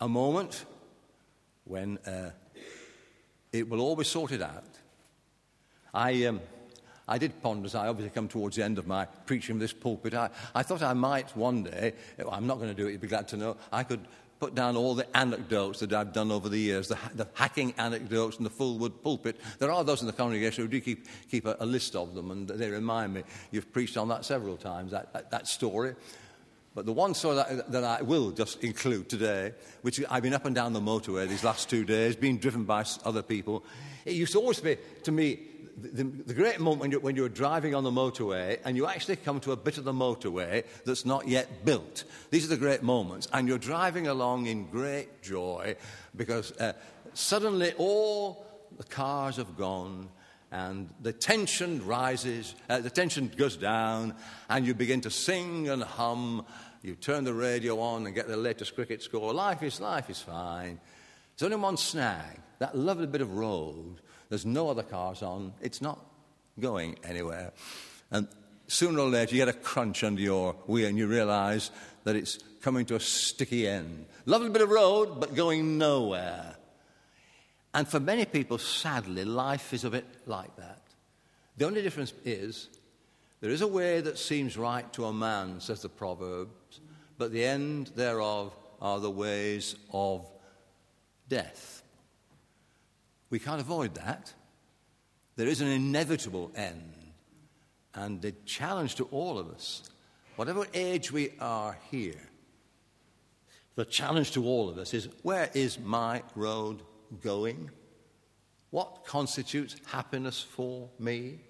a 0.00 0.08
moment 0.08 0.64
when 1.64 1.98
uh, 1.98 2.30
it 3.52 3.68
will 3.68 3.80
all 3.80 3.96
be 3.96 4.04
sorted 4.04 4.42
out. 4.42 4.64
I, 5.94 6.24
um, 6.24 6.40
I 7.10 7.18
did 7.18 7.42
ponder 7.42 7.66
as 7.66 7.74
I 7.74 7.88
obviously 7.88 8.10
come 8.10 8.28
towards 8.28 8.56
the 8.56 8.64
end 8.64 8.78
of 8.78 8.86
my 8.86 9.04
preaching 9.26 9.58
this 9.58 9.72
pulpit. 9.72 10.14
I, 10.14 10.30
I 10.54 10.62
thought 10.62 10.80
I 10.80 10.94
might 10.94 11.36
one 11.36 11.64
day, 11.64 11.94
oh, 12.24 12.30
I'm 12.30 12.46
not 12.46 12.58
going 12.58 12.68
to 12.68 12.74
do 12.74 12.86
it, 12.86 12.92
you'd 12.92 13.00
be 13.00 13.08
glad 13.08 13.26
to 13.28 13.36
know, 13.36 13.56
I 13.72 13.82
could 13.82 14.00
put 14.38 14.54
down 14.54 14.76
all 14.76 14.94
the 14.94 15.16
anecdotes 15.16 15.80
that 15.80 15.92
I've 15.92 16.12
done 16.12 16.30
over 16.30 16.48
the 16.48 16.58
years, 16.58 16.88
the, 16.88 16.96
the 17.14 17.28
hacking 17.34 17.74
anecdotes 17.76 18.38
in 18.38 18.44
the 18.44 18.50
Fulwood 18.50 19.02
pulpit. 19.02 19.38
There 19.58 19.70
are 19.70 19.84
those 19.84 20.00
in 20.00 20.06
the 20.06 20.14
congregation 20.14 20.64
who 20.64 20.68
do 20.68 20.80
keep, 20.80 21.06
keep 21.30 21.44
a, 21.44 21.56
a, 21.60 21.66
list 21.66 21.94
of 21.94 22.14
them, 22.14 22.30
and 22.30 22.48
they 22.48 22.70
remind 22.70 23.12
me, 23.12 23.24
you've 23.50 23.70
preached 23.72 23.98
on 23.98 24.08
that 24.08 24.24
several 24.24 24.56
times, 24.56 24.92
that, 24.92 25.12
that, 25.12 25.30
that 25.32 25.46
story. 25.48 25.94
But 26.74 26.86
the 26.86 26.92
one 26.92 27.14
story 27.14 27.36
that, 27.36 27.72
that, 27.72 27.84
I 27.84 28.02
will 28.02 28.30
just 28.30 28.62
include 28.62 29.08
today, 29.08 29.52
which 29.82 30.00
I've 30.08 30.22
been 30.22 30.34
up 30.34 30.44
and 30.44 30.54
down 30.54 30.72
the 30.72 30.80
motorway 30.80 31.28
these 31.28 31.42
last 31.42 31.68
two 31.68 31.84
days, 31.84 32.14
being 32.14 32.38
driven 32.38 32.64
by 32.64 32.84
other 33.04 33.22
people, 33.22 33.64
it 34.04 34.14
used 34.14 34.32
to 34.32 34.38
always 34.38 34.60
be, 34.60 34.76
to 35.02 35.12
me, 35.12 35.40
the, 35.76 36.04
the, 36.04 36.34
great 36.34 36.60
moment 36.60 36.80
when 36.80 36.90
you're, 36.90 37.00
when 37.00 37.16
you're 37.16 37.28
driving 37.28 37.74
on 37.74 37.84
the 37.84 37.90
motorway 37.90 38.58
and 38.64 38.76
you 38.76 38.86
actually 38.86 39.16
come 39.16 39.40
to 39.40 39.52
a 39.52 39.56
bit 39.56 39.78
of 39.78 39.84
the 39.84 39.92
motorway 39.92 40.64
that's 40.84 41.04
not 41.04 41.26
yet 41.26 41.64
built. 41.64 42.04
These 42.30 42.44
are 42.44 42.48
the 42.48 42.56
great 42.56 42.82
moments. 42.82 43.28
And 43.32 43.48
you're 43.48 43.58
driving 43.58 44.06
along 44.06 44.46
in 44.46 44.66
great 44.66 45.22
joy 45.22 45.76
because 46.16 46.52
uh, 46.58 46.74
suddenly 47.14 47.72
all 47.78 48.46
the 48.76 48.84
cars 48.84 49.36
have 49.36 49.56
gone 49.56 50.08
and 50.50 50.88
the 51.00 51.12
tension 51.12 51.86
rises, 51.86 52.54
uh, 52.68 52.80
the 52.80 52.90
tension 52.90 53.30
goes 53.36 53.56
down, 53.56 54.14
and 54.48 54.66
you 54.66 54.74
begin 54.74 55.00
to 55.02 55.10
sing 55.10 55.68
and 55.68 55.82
hum. 55.82 56.44
You 56.82 56.94
turn 56.94 57.24
the 57.24 57.34
radio 57.34 57.78
on 57.80 58.06
and 58.06 58.14
get 58.14 58.26
the 58.26 58.36
latest 58.36 58.74
cricket 58.74 59.02
score. 59.02 59.34
Life 59.34 59.62
is 59.62 59.80
life 59.80 60.08
is 60.08 60.20
fine. 60.20 60.80
There's 61.36 61.52
only 61.52 61.62
one 61.62 61.76
snag 61.76 62.40
that 62.58 62.76
lovely 62.76 63.06
bit 63.06 63.20
of 63.20 63.34
road 63.34 64.00
there's 64.30 64.46
no 64.46 64.70
other 64.70 64.84
cars 64.84 65.22
on. 65.22 65.52
It's 65.60 65.82
not 65.82 65.98
going 66.58 66.96
anywhere. 67.04 67.52
And 68.10 68.28
sooner 68.68 69.00
or 69.00 69.08
later, 69.08 69.34
you 69.34 69.44
get 69.44 69.54
a 69.54 69.58
crunch 69.58 70.04
under 70.04 70.22
your 70.22 70.54
wheel 70.66 70.88
and 70.88 70.96
you 70.96 71.08
realize 71.08 71.70
that 72.04 72.16
it's 72.16 72.38
coming 72.62 72.86
to 72.86 72.94
a 72.94 73.00
sticky 73.00 73.66
end. 73.66 74.06
Lovely 74.26 74.48
bit 74.48 74.62
of 74.62 74.70
road, 74.70 75.18
but 75.20 75.34
going 75.34 75.78
nowhere. 75.78 76.54
And 77.72 77.86
for 77.86 78.00
many 78.00 78.24
people, 78.24 78.58
sadly, 78.58 79.24
life 79.24 79.72
is 79.72 79.84
a 79.84 79.90
bit 79.90 80.06
like 80.26 80.54
that. 80.56 80.82
The 81.56 81.66
only 81.66 81.82
difference 81.82 82.12
is 82.24 82.68
there 83.40 83.50
is 83.50 83.60
a 83.60 83.66
way 83.66 84.00
that 84.00 84.18
seems 84.18 84.56
right 84.56 84.90
to 84.94 85.04
a 85.04 85.12
man, 85.12 85.60
says 85.60 85.82
the 85.82 85.88
Proverbs, 85.88 86.80
but 87.16 87.32
the 87.32 87.44
end 87.44 87.88
thereof 87.94 88.54
are 88.80 88.98
the 88.98 89.10
ways 89.10 89.76
of 89.92 90.26
death. 91.28 91.82
We 93.30 93.38
can't 93.38 93.60
avoid 93.60 93.94
that. 93.94 94.32
There 95.36 95.46
is 95.46 95.60
an 95.60 95.68
inevitable 95.68 96.50
end. 96.54 96.94
And 97.94 98.20
the 98.20 98.32
challenge 98.44 98.96
to 98.96 99.04
all 99.04 99.38
of 99.38 99.48
us, 99.50 99.82
whatever 100.36 100.66
age 100.74 101.12
we 101.12 101.30
are 101.40 101.78
here, 101.90 102.28
the 103.74 103.84
challenge 103.84 104.32
to 104.32 104.44
all 104.44 104.68
of 104.68 104.78
us 104.78 104.92
is 104.92 105.08
where 105.22 105.50
is 105.54 105.78
my 105.78 106.22
road 106.34 106.82
going? 107.22 107.70
What 108.70 109.04
constitutes 109.04 109.76
happiness 109.86 110.40
for 110.40 110.88
me? 110.98 111.40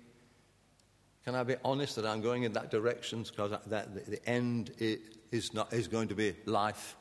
Can 1.25 1.35
I 1.35 1.43
be 1.43 1.57
honest 1.65 1.97
that 1.97 2.07
I'm 2.07 2.23
going 2.23 2.45
in 2.45 2.53
that 2.55 2.71
direction 2.71 3.23
because 3.23 3.53
that 3.67 3.95
the 3.95 4.29
end 4.29 4.73
is, 4.79 5.53
not, 5.53 5.73
is 5.73 5.87
going 5.87 6.09
to 6.09 6.15
be 6.15 6.35
life 6.47 6.97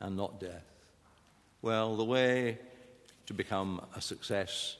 and 0.00 0.16
not 0.16 0.40
death? 0.40 0.64
Well, 1.62 1.96
the 1.96 2.04
way 2.04 2.58
to 3.26 3.34
become 3.34 3.84
a 3.94 4.00
success, 4.00 4.76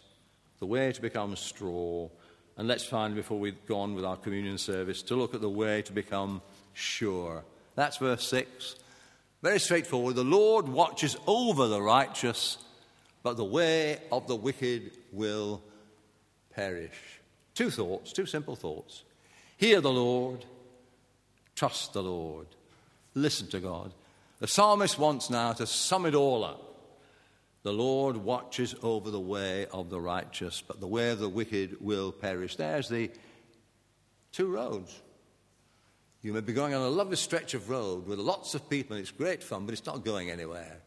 the 0.60 0.66
way 0.66 0.92
to 0.92 1.02
become 1.02 1.36
straw, 1.36 2.08
and 2.56 2.68
let's 2.68 2.84
find, 2.84 3.14
before 3.14 3.38
we 3.38 3.52
go 3.52 3.78
on 3.80 3.94
with 3.94 4.04
our 4.04 4.16
communion 4.16 4.58
service, 4.58 5.02
to 5.02 5.14
look 5.14 5.34
at 5.34 5.40
the 5.40 5.48
way 5.48 5.82
to 5.82 5.92
become 5.92 6.42
sure. 6.74 7.44
That's 7.74 7.96
verse 7.96 8.26
6. 8.28 8.76
Very 9.42 9.58
straightforward. 9.58 10.16
The 10.16 10.24
Lord 10.24 10.68
watches 10.68 11.16
over 11.26 11.68
the 11.68 11.80
righteous, 11.80 12.58
but 13.22 13.36
the 13.36 13.44
way 13.44 13.98
of 14.10 14.26
the 14.26 14.36
wicked 14.36 14.92
will 15.12 15.62
perish. 16.54 17.20
Two 17.54 17.70
thoughts, 17.70 18.12
two 18.12 18.26
simple 18.26 18.56
thoughts. 18.56 19.04
Hear 19.56 19.80
the 19.80 19.92
Lord, 19.92 20.44
trust 21.54 21.92
the 21.92 22.02
Lord, 22.02 22.46
listen 23.14 23.48
to 23.48 23.60
God. 23.60 23.92
The 24.38 24.46
psalmist 24.46 24.98
wants 24.98 25.28
now 25.28 25.52
to 25.52 25.66
sum 25.66 26.06
it 26.06 26.14
all 26.14 26.44
up. 26.44 26.66
The 27.62 27.72
Lord 27.72 28.16
watches 28.16 28.74
over 28.82 29.10
the 29.10 29.20
way 29.20 29.66
of 29.66 29.90
the 29.90 30.00
righteous, 30.00 30.62
but 30.66 30.80
the 30.80 30.86
way 30.86 31.10
of 31.10 31.18
the 31.18 31.28
wicked 31.28 31.76
will 31.80 32.10
perish. 32.10 32.56
There's 32.56 32.88
the 32.88 33.10
two 34.32 34.50
roads. 34.50 34.98
You 36.22 36.32
may 36.32 36.40
be 36.40 36.54
going 36.54 36.72
on 36.72 36.80
a 36.80 36.88
lovely 36.88 37.16
stretch 37.16 37.52
of 37.52 37.68
road 37.68 38.06
with 38.06 38.18
lots 38.18 38.54
of 38.54 38.68
people, 38.70 38.96
and 38.96 39.02
it's 39.02 39.10
great 39.10 39.42
fun, 39.42 39.66
but 39.66 39.72
it's 39.72 39.84
not 39.84 40.04
going 40.04 40.30
anywhere. 40.30 40.78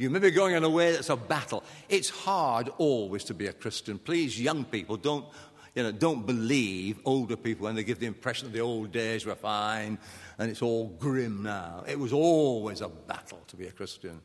You 0.00 0.08
may 0.08 0.18
be 0.18 0.30
going 0.30 0.54
in 0.54 0.64
a 0.64 0.70
way 0.70 0.92
that's 0.92 1.10
a 1.10 1.16
battle. 1.16 1.62
It's 1.90 2.08
hard 2.08 2.70
always 2.78 3.22
to 3.24 3.34
be 3.34 3.48
a 3.48 3.52
Christian. 3.52 3.98
Please, 3.98 4.40
young 4.40 4.64
people, 4.64 4.96
don't, 4.96 5.26
you 5.74 5.82
know, 5.82 5.92
don't 5.92 6.24
believe 6.24 6.98
older 7.04 7.36
people 7.36 7.64
when 7.64 7.74
they 7.74 7.84
give 7.84 7.98
the 7.98 8.06
impression 8.06 8.48
that 8.48 8.54
the 8.54 8.62
old 8.62 8.92
days 8.92 9.26
were 9.26 9.34
fine 9.34 9.98
and 10.38 10.50
it's 10.50 10.62
all 10.62 10.86
grim 10.98 11.42
now. 11.42 11.84
It 11.86 11.98
was 11.98 12.14
always 12.14 12.80
a 12.80 12.88
battle 12.88 13.40
to 13.48 13.56
be 13.56 13.66
a 13.66 13.72
Christian. 13.72 14.22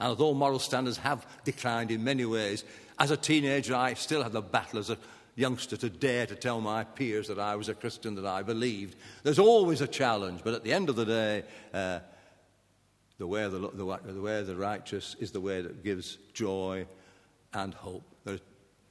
And 0.00 0.08
although 0.08 0.32
moral 0.32 0.58
standards 0.58 0.96
have 0.96 1.26
declined 1.44 1.90
in 1.90 2.02
many 2.02 2.24
ways, 2.24 2.64
as 2.98 3.10
a 3.10 3.16
teenager, 3.18 3.74
I 3.74 3.92
still 3.92 4.22
had 4.22 4.32
the 4.32 4.40
battle 4.40 4.78
as 4.78 4.88
a 4.88 4.96
youngster 5.36 5.76
to 5.76 5.90
dare 5.90 6.24
to 6.24 6.36
tell 6.36 6.62
my 6.62 6.84
peers 6.84 7.28
that 7.28 7.38
I 7.38 7.54
was 7.54 7.68
a 7.68 7.74
Christian, 7.74 8.14
that 8.14 8.24
I 8.24 8.42
believed. 8.42 8.96
There's 9.24 9.38
always 9.38 9.82
a 9.82 9.88
challenge, 9.88 10.40
but 10.42 10.54
at 10.54 10.64
the 10.64 10.72
end 10.72 10.88
of 10.88 10.96
the 10.96 11.04
day, 11.04 11.42
uh, 11.74 11.98
the, 13.18 13.26
way 13.26 13.44
of 13.44 13.52
the, 13.52 13.58
the, 13.58 14.12
the 14.12 14.20
way 14.20 14.40
of 14.40 14.46
the 14.46 14.56
righteous 14.56 15.16
is 15.18 15.32
the 15.32 15.40
way 15.40 15.60
that 15.60 15.82
gives 15.82 16.18
joy 16.32 16.86
and 17.52 17.74
hope. 17.74 18.04
There 18.24 18.34
are 18.34 18.40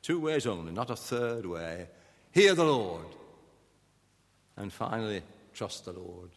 two 0.01 0.19
ways 0.19 0.45
only, 0.45 0.71
not 0.71 0.89
a 0.89 0.95
third 0.95 1.45
way. 1.45 1.87
Hear 2.31 2.53
the 2.53 2.65
Lord. 2.65 3.05
And 4.55 4.71
finally, 4.71 5.21
trust 5.53 5.85
the 5.85 5.93
Lord. 5.93 6.29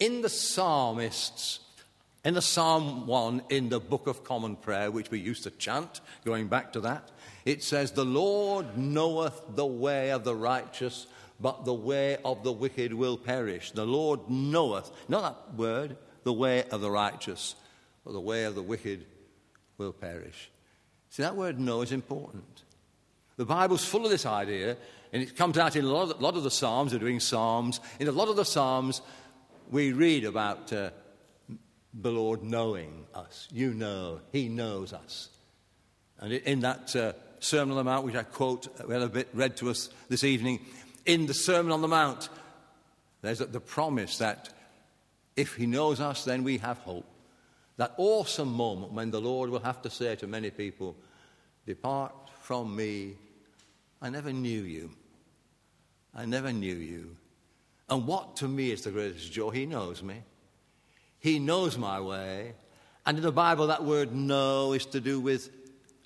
In 0.00 0.22
the 0.22 0.28
psalmist's 0.28 1.60
in 2.24 2.32
the 2.32 2.42
Psalm 2.42 3.06
1 3.06 3.42
in 3.50 3.68
the 3.68 3.78
Book 3.78 4.06
of 4.06 4.24
Common 4.24 4.56
Prayer, 4.56 4.90
which 4.90 5.10
we 5.10 5.18
used 5.18 5.42
to 5.42 5.50
chant, 5.50 6.00
going 6.24 6.48
back 6.48 6.72
to 6.72 6.80
that, 6.80 7.10
it 7.44 7.62
says, 7.62 7.92
The 7.92 8.04
Lord 8.04 8.78
knoweth 8.78 9.38
the 9.54 9.66
way 9.66 10.10
of 10.10 10.24
the 10.24 10.34
righteous, 10.34 11.06
but 11.38 11.66
the 11.66 11.74
way 11.74 12.16
of 12.24 12.42
the 12.42 12.52
wicked 12.52 12.94
will 12.94 13.18
perish. 13.18 13.72
The 13.72 13.84
Lord 13.84 14.20
knoweth, 14.30 14.90
not 15.06 15.22
that 15.52 15.58
word, 15.58 15.98
the 16.24 16.32
way 16.32 16.64
of 16.64 16.80
the 16.80 16.90
righteous, 16.90 17.54
but 18.04 18.12
the 18.12 18.20
way 18.20 18.44
of 18.44 18.54
the 18.54 18.62
wicked 18.62 19.06
will 19.78 19.92
perish. 19.92 20.50
See, 21.10 21.22
that 21.22 21.36
word 21.36 21.60
know 21.60 21.82
is 21.82 21.92
important. 21.92 22.62
The 23.36 23.44
Bible's 23.44 23.84
full 23.84 24.04
of 24.04 24.10
this 24.10 24.26
idea, 24.26 24.76
and 25.12 25.22
it 25.22 25.36
comes 25.36 25.58
out 25.58 25.76
in 25.76 25.84
a 25.84 25.88
lot 25.88 26.10
of, 26.10 26.20
lot 26.20 26.36
of 26.36 26.42
the 26.42 26.50
Psalms. 26.50 26.92
We're 26.92 26.98
doing 26.98 27.20
Psalms. 27.20 27.80
In 28.00 28.08
a 28.08 28.12
lot 28.12 28.28
of 28.28 28.36
the 28.36 28.44
Psalms, 28.44 29.00
we 29.70 29.92
read 29.92 30.24
about 30.24 30.72
uh, 30.72 30.90
the 31.92 32.10
Lord 32.10 32.42
knowing 32.42 33.06
us. 33.14 33.48
You 33.52 33.74
know, 33.74 34.20
He 34.32 34.48
knows 34.48 34.92
us. 34.92 35.28
And 36.18 36.32
in 36.32 36.60
that 36.60 36.94
uh, 36.96 37.12
Sermon 37.40 37.72
on 37.72 37.76
the 37.76 37.84
Mount, 37.84 38.06
which 38.06 38.14
I 38.14 38.22
quote, 38.22 38.68
uh, 38.80 38.84
we 38.86 38.94
had 38.94 39.02
a 39.02 39.08
bit 39.08 39.28
read 39.34 39.56
to 39.58 39.70
us 39.70 39.90
this 40.08 40.24
evening, 40.24 40.60
in 41.04 41.26
the 41.26 41.34
Sermon 41.34 41.72
on 41.72 41.82
the 41.82 41.88
Mount, 41.88 42.28
there's 43.20 43.38
the 43.38 43.60
promise 43.60 44.18
that 44.18 44.53
if 45.36 45.56
He 45.56 45.66
knows 45.66 46.00
us, 46.00 46.24
then 46.24 46.44
we 46.44 46.58
have 46.58 46.78
hope. 46.78 47.06
That 47.76 47.94
awesome 47.96 48.52
moment 48.52 48.92
when 48.92 49.10
the 49.10 49.20
Lord 49.20 49.50
will 49.50 49.60
have 49.60 49.82
to 49.82 49.90
say 49.90 50.14
to 50.16 50.26
many 50.26 50.50
people, 50.50 50.96
Depart 51.66 52.12
from 52.40 52.76
me, 52.76 53.14
I 54.00 54.10
never 54.10 54.32
knew 54.32 54.62
you. 54.62 54.90
I 56.14 56.26
never 56.26 56.52
knew 56.52 56.74
you. 56.74 57.16
And 57.88 58.06
what 58.06 58.36
to 58.36 58.48
me 58.48 58.70
is 58.70 58.82
the 58.82 58.90
greatest 58.90 59.32
joy? 59.32 59.50
He 59.50 59.66
knows 59.66 60.02
me. 60.02 60.22
He 61.18 61.38
knows 61.38 61.76
my 61.76 62.00
way. 62.00 62.54
And 63.06 63.16
in 63.18 63.22
the 63.22 63.32
Bible, 63.32 63.66
that 63.68 63.84
word 63.84 64.14
know 64.14 64.72
is 64.72 64.86
to 64.86 65.00
do 65.00 65.20
with 65.20 65.50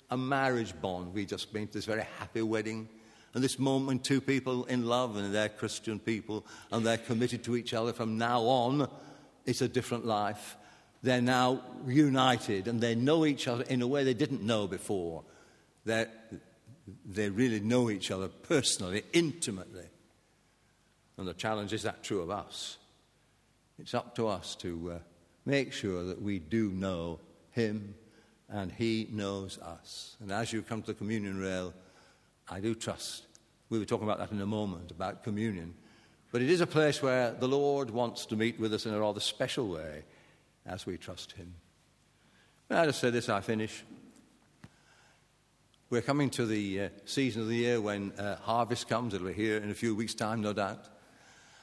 a 0.09 0.17
marriage 0.17 0.73
bond. 0.81 1.13
We 1.13 1.25
just 1.25 1.53
been 1.53 1.67
to 1.67 1.73
this 1.73 1.85
very 1.85 2.05
happy 2.17 2.41
wedding. 2.41 2.89
And 3.33 3.43
this 3.43 3.59
moment 3.59 3.87
when 3.87 3.99
two 3.99 4.21
people 4.21 4.65
in 4.65 4.85
love 4.85 5.15
and 5.15 5.33
they're 5.33 5.49
Christian 5.49 5.99
people 5.99 6.45
and 6.71 6.85
they're 6.85 6.97
committed 6.97 7.43
to 7.43 7.55
each 7.55 7.73
other 7.73 7.93
from 7.93 8.17
now 8.17 8.41
on, 8.41 8.89
it's 9.49 9.61
a 9.61 9.67
different 9.67 10.05
life. 10.05 10.55
they're 11.01 11.21
now 11.21 11.61
united 11.87 12.67
and 12.67 12.81
they 12.81 12.93
know 12.93 13.25
each 13.25 13.47
other 13.47 13.63
in 13.63 13.81
a 13.81 13.87
way 13.87 14.03
they 14.03 14.13
didn't 14.13 14.41
know 14.41 14.67
before. 14.67 15.23
they 15.85 16.05
they 17.05 17.29
really 17.29 17.59
know 17.59 17.89
each 17.89 18.11
other 18.11 18.27
personally, 18.27 19.03
intimately. 19.13 19.85
And 21.17 21.27
the 21.27 21.33
challenge 21.33 21.73
is 21.73 21.83
that 21.83 22.03
true 22.03 22.21
of 22.21 22.29
us? 22.29 22.77
It's 23.77 23.93
up 23.93 24.15
to 24.15 24.27
us 24.27 24.55
to 24.55 24.93
uh, 24.93 24.99
make 25.45 25.73
sure 25.73 26.03
that 26.05 26.21
we 26.21 26.39
do 26.39 26.69
know 26.69 27.19
Him 27.51 27.95
and 28.49 28.71
He 28.71 29.07
knows 29.11 29.59
us. 29.59 30.15
And 30.19 30.31
as 30.31 30.51
you 30.51 30.61
come 30.61 30.81
to 30.81 30.87
the 30.87 30.93
communion 30.93 31.39
rail, 31.39 31.73
I 32.49 32.59
do 32.59 32.73
trust. 32.73 33.23
We 33.69 33.77
were 33.77 33.85
talking 33.85 34.07
about 34.07 34.19
that 34.19 34.31
in 34.31 34.41
a 34.41 34.45
moment, 34.45 34.91
about 34.91 35.23
communion. 35.23 35.75
But 36.31 36.41
it 36.41 36.49
is 36.49 36.61
a 36.61 36.67
place 36.67 37.01
where 37.01 37.31
the 37.31 37.47
Lord 37.47 37.89
wants 37.89 38.27
to 38.27 38.35
meet 38.35 38.59
with 38.59 38.73
us 38.73 38.85
in 38.85 38.93
a 38.93 38.99
rather 38.99 39.19
special 39.19 39.67
way 39.67 40.03
as 40.65 40.85
we 40.85 40.97
trust 40.97 41.31
Him. 41.31 41.55
May 42.69 42.77
I 42.77 42.85
just 42.85 42.99
say 42.99 43.09
this, 43.09 43.29
I 43.29 43.41
finish. 43.41 43.83
We're 45.89 46.01
coming 46.01 46.29
to 46.31 46.45
the 46.45 46.81
uh, 46.81 46.89
season 47.05 47.41
of 47.41 47.47
the 47.47 47.55
year 47.55 47.81
when 47.81 48.11
uh, 48.11 48.35
harvest 48.35 48.87
comes. 48.87 49.15
It'll 49.15 49.27
be 49.27 49.33
here 49.33 49.57
in 49.57 49.71
a 49.71 49.73
few 49.73 49.95
weeks' 49.95 50.13
time, 50.13 50.41
no 50.41 50.53
doubt. 50.53 50.85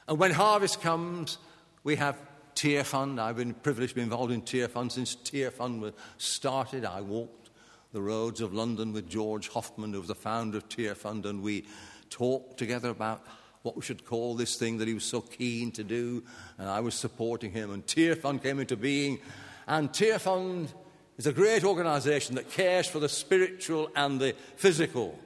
And 0.05 0.19
when 0.19 0.31
harvest 0.31 0.81
comes, 0.81 1.37
we 1.85 1.95
have 1.95 2.17
Tear 2.53 2.83
Fund. 2.83 3.21
I've 3.21 3.37
been 3.37 3.53
privileged 3.53 3.91
to 3.91 3.95
be 3.95 4.01
involved 4.01 4.33
in 4.33 4.41
Tear 4.41 4.67
Fund 4.67 4.91
since 4.91 5.15
Tear 5.15 5.49
Fund 5.49 5.81
was 5.81 5.93
started. 6.17 6.83
I 6.83 6.99
walked 6.99 7.51
the 7.93 8.01
roads 8.01 8.41
of 8.41 8.53
London 8.53 8.91
with 8.91 9.07
George 9.09 9.47
Hoffman, 9.47 9.93
who 9.93 9.99
was 9.99 10.09
the 10.09 10.15
founder 10.15 10.57
of 10.57 10.67
Tear 10.67 10.93
Fund, 10.93 11.25
and 11.25 11.41
we 11.41 11.65
talked 12.09 12.57
together 12.57 12.89
about 12.89 13.23
what 13.67 13.75
we 13.75 13.81
should 13.81 14.05
call 14.05 14.33
this 14.33 14.55
thing 14.55 14.77
that 14.77 14.87
he 14.87 14.93
was 14.93 15.03
so 15.03 15.19
keen 15.19 15.71
to 15.73 15.83
do, 15.83 16.23
and 16.57 16.69
I 16.69 16.79
was 16.79 16.95
supporting 16.95 17.51
him. 17.51 17.69
And 17.69 17.85
Tear 17.85 18.15
Fund 18.15 18.41
came 18.41 18.61
into 18.61 18.77
being, 18.77 19.19
and 19.67 19.93
Tear 19.93 20.19
Fund 20.19 20.71
is 21.17 21.27
a 21.27 21.33
great 21.33 21.65
organization 21.65 22.35
that 22.35 22.49
cares 22.49 22.87
for 22.87 22.99
the 22.99 23.09
spiritual 23.09 23.89
and 23.93 24.21
the 24.21 24.35
physical. 24.55 25.19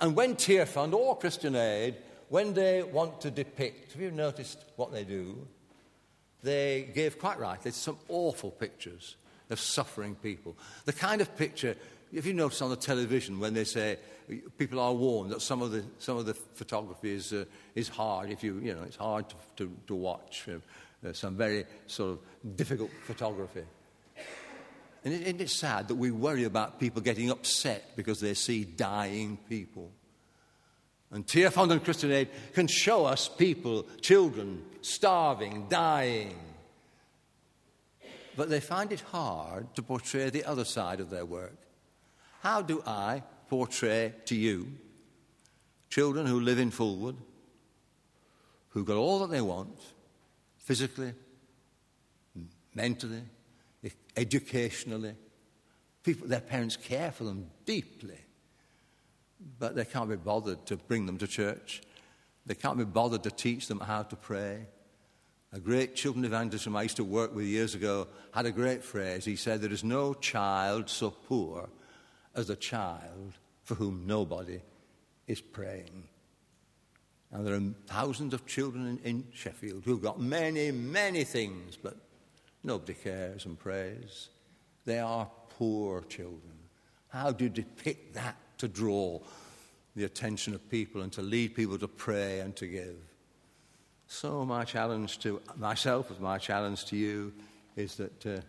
And 0.00 0.16
when 0.16 0.34
Tear 0.34 0.66
Fund 0.66 0.92
or 0.92 1.16
Christian 1.16 1.54
Aid, 1.54 1.94
when 2.30 2.52
they 2.52 2.82
want 2.82 3.20
to 3.20 3.30
depict, 3.30 3.92
have 3.92 4.02
you 4.02 4.10
noticed 4.10 4.58
what 4.74 4.90
they 4.90 5.04
do? 5.04 5.46
They 6.42 6.90
give, 6.92 7.20
quite 7.20 7.38
rightly, 7.38 7.70
some 7.70 7.98
awful 8.08 8.50
pictures 8.50 9.14
of 9.50 9.60
suffering 9.60 10.16
people. 10.16 10.56
The 10.84 10.92
kind 10.92 11.20
of 11.20 11.36
picture, 11.36 11.76
if 12.12 12.26
you 12.26 12.32
notice 12.32 12.60
on 12.60 12.70
the 12.70 12.76
television 12.76 13.38
when 13.38 13.54
they 13.54 13.62
say, 13.62 13.98
people 14.58 14.80
are 14.80 14.92
warned 14.92 15.30
that 15.30 15.42
some 15.42 15.62
of 15.62 15.70
the, 15.70 15.84
some 15.98 16.16
of 16.16 16.26
the 16.26 16.34
photography 16.34 17.14
is, 17.14 17.32
uh, 17.32 17.44
is 17.74 17.88
hard. 17.88 18.30
If 18.30 18.42
you, 18.42 18.58
you 18.58 18.74
know, 18.74 18.82
it's 18.82 18.96
hard 18.96 19.28
to, 19.28 19.36
to, 19.56 19.76
to 19.86 19.94
watch. 19.94 20.46
Uh, 20.48 21.12
some 21.12 21.36
very 21.36 21.64
sort 21.86 22.12
of 22.12 22.56
difficult 22.56 22.90
photography. 23.06 23.62
And 25.04 25.14
it, 25.14 25.40
it's 25.40 25.52
sad 25.52 25.88
that 25.88 25.94
we 25.94 26.10
worry 26.10 26.44
about 26.44 26.80
people 26.80 27.02
getting 27.02 27.30
upset 27.30 27.94
because 27.94 28.20
they 28.20 28.34
see 28.34 28.64
dying 28.64 29.38
people. 29.48 29.90
And 31.12 31.26
Tear 31.26 31.50
Fund 31.50 31.70
and 31.70 31.84
Christian 31.84 32.10
Aid 32.10 32.28
can 32.54 32.66
show 32.66 33.04
us 33.04 33.28
people, 33.28 33.86
children, 34.00 34.64
starving, 34.80 35.66
dying. 35.68 36.36
But 38.36 38.50
they 38.50 38.60
find 38.60 38.90
it 38.90 39.00
hard 39.00 39.74
to 39.76 39.82
portray 39.82 40.30
the 40.30 40.44
other 40.44 40.64
side 40.64 41.00
of 41.00 41.10
their 41.10 41.24
work. 41.24 41.56
How 42.40 42.62
do 42.62 42.82
I 42.86 43.22
portray 43.48 44.14
to 44.26 44.34
you 44.34 44.72
children 45.88 46.26
who 46.26 46.40
live 46.40 46.58
in 46.58 46.70
Fulwood, 46.70 47.16
who 48.70 48.84
got 48.84 48.96
all 48.96 49.20
that 49.20 49.30
they 49.30 49.40
want 49.40 49.78
physically, 50.58 51.14
mentally, 52.74 53.22
educationally. 54.16 55.14
People, 56.02 56.28
their 56.28 56.40
parents 56.40 56.76
care 56.76 57.10
for 57.10 57.24
them 57.24 57.46
deeply, 57.64 58.18
but 59.58 59.74
they 59.74 59.84
can't 59.84 60.10
be 60.10 60.16
bothered 60.16 60.66
to 60.66 60.76
bring 60.76 61.06
them 61.06 61.18
to 61.18 61.26
church. 61.26 61.82
They 62.44 62.54
can't 62.54 62.78
be 62.78 62.84
bothered 62.84 63.22
to 63.22 63.30
teach 63.30 63.66
them 63.66 63.80
how 63.80 64.02
to 64.02 64.16
pray. 64.16 64.66
A 65.52 65.60
great 65.60 65.96
children 65.96 66.24
evangelist 66.24 66.64
whom 66.64 66.76
I 66.76 66.82
used 66.82 66.96
to 66.96 67.04
work 67.04 67.34
with 67.34 67.46
years 67.46 67.74
ago 67.74 68.08
had 68.32 68.46
a 68.46 68.52
great 68.52 68.84
phrase. 68.84 69.24
He 69.24 69.36
said, 69.36 69.62
There 69.62 69.72
is 69.72 69.82
no 69.82 70.12
child 70.12 70.90
so 70.90 71.10
poor 71.10 71.70
as 72.36 72.50
a 72.50 72.56
child 72.56 73.32
for 73.64 73.74
whom 73.74 74.06
nobody 74.06 74.60
is 75.26 75.40
praying. 75.40 76.04
And 77.32 77.44
there 77.44 77.54
are 77.54 77.62
thousands 77.86 78.34
of 78.34 78.46
children 78.46 78.86
in, 78.86 79.10
in, 79.10 79.24
Sheffield 79.32 79.82
who've 79.84 80.02
got 80.02 80.20
many, 80.20 80.70
many 80.70 81.24
things, 81.24 81.76
but 81.76 81.96
nobody 82.62 82.94
cares 82.94 83.46
and 83.46 83.58
prays. 83.58 84.28
They 84.84 85.00
are 85.00 85.28
poor 85.58 86.02
children. 86.02 86.52
How 87.08 87.32
do 87.32 87.44
you 87.44 87.50
depict 87.50 88.14
that 88.14 88.36
to 88.58 88.68
draw 88.68 89.20
the 89.96 90.04
attention 90.04 90.54
of 90.54 90.70
people 90.70 91.02
and 91.02 91.12
to 91.12 91.22
lead 91.22 91.56
people 91.56 91.78
to 91.78 91.88
pray 91.88 92.40
and 92.40 92.54
to 92.56 92.66
give? 92.66 92.96
So, 94.06 94.44
my 94.44 94.64
challenge 94.64 95.18
to 95.20 95.40
myself, 95.56 96.12
as 96.12 96.20
my 96.20 96.38
challenge 96.38 96.84
to 96.86 96.96
you, 96.96 97.32
is 97.74 97.96
that 97.96 98.26
uh, 98.26 98.40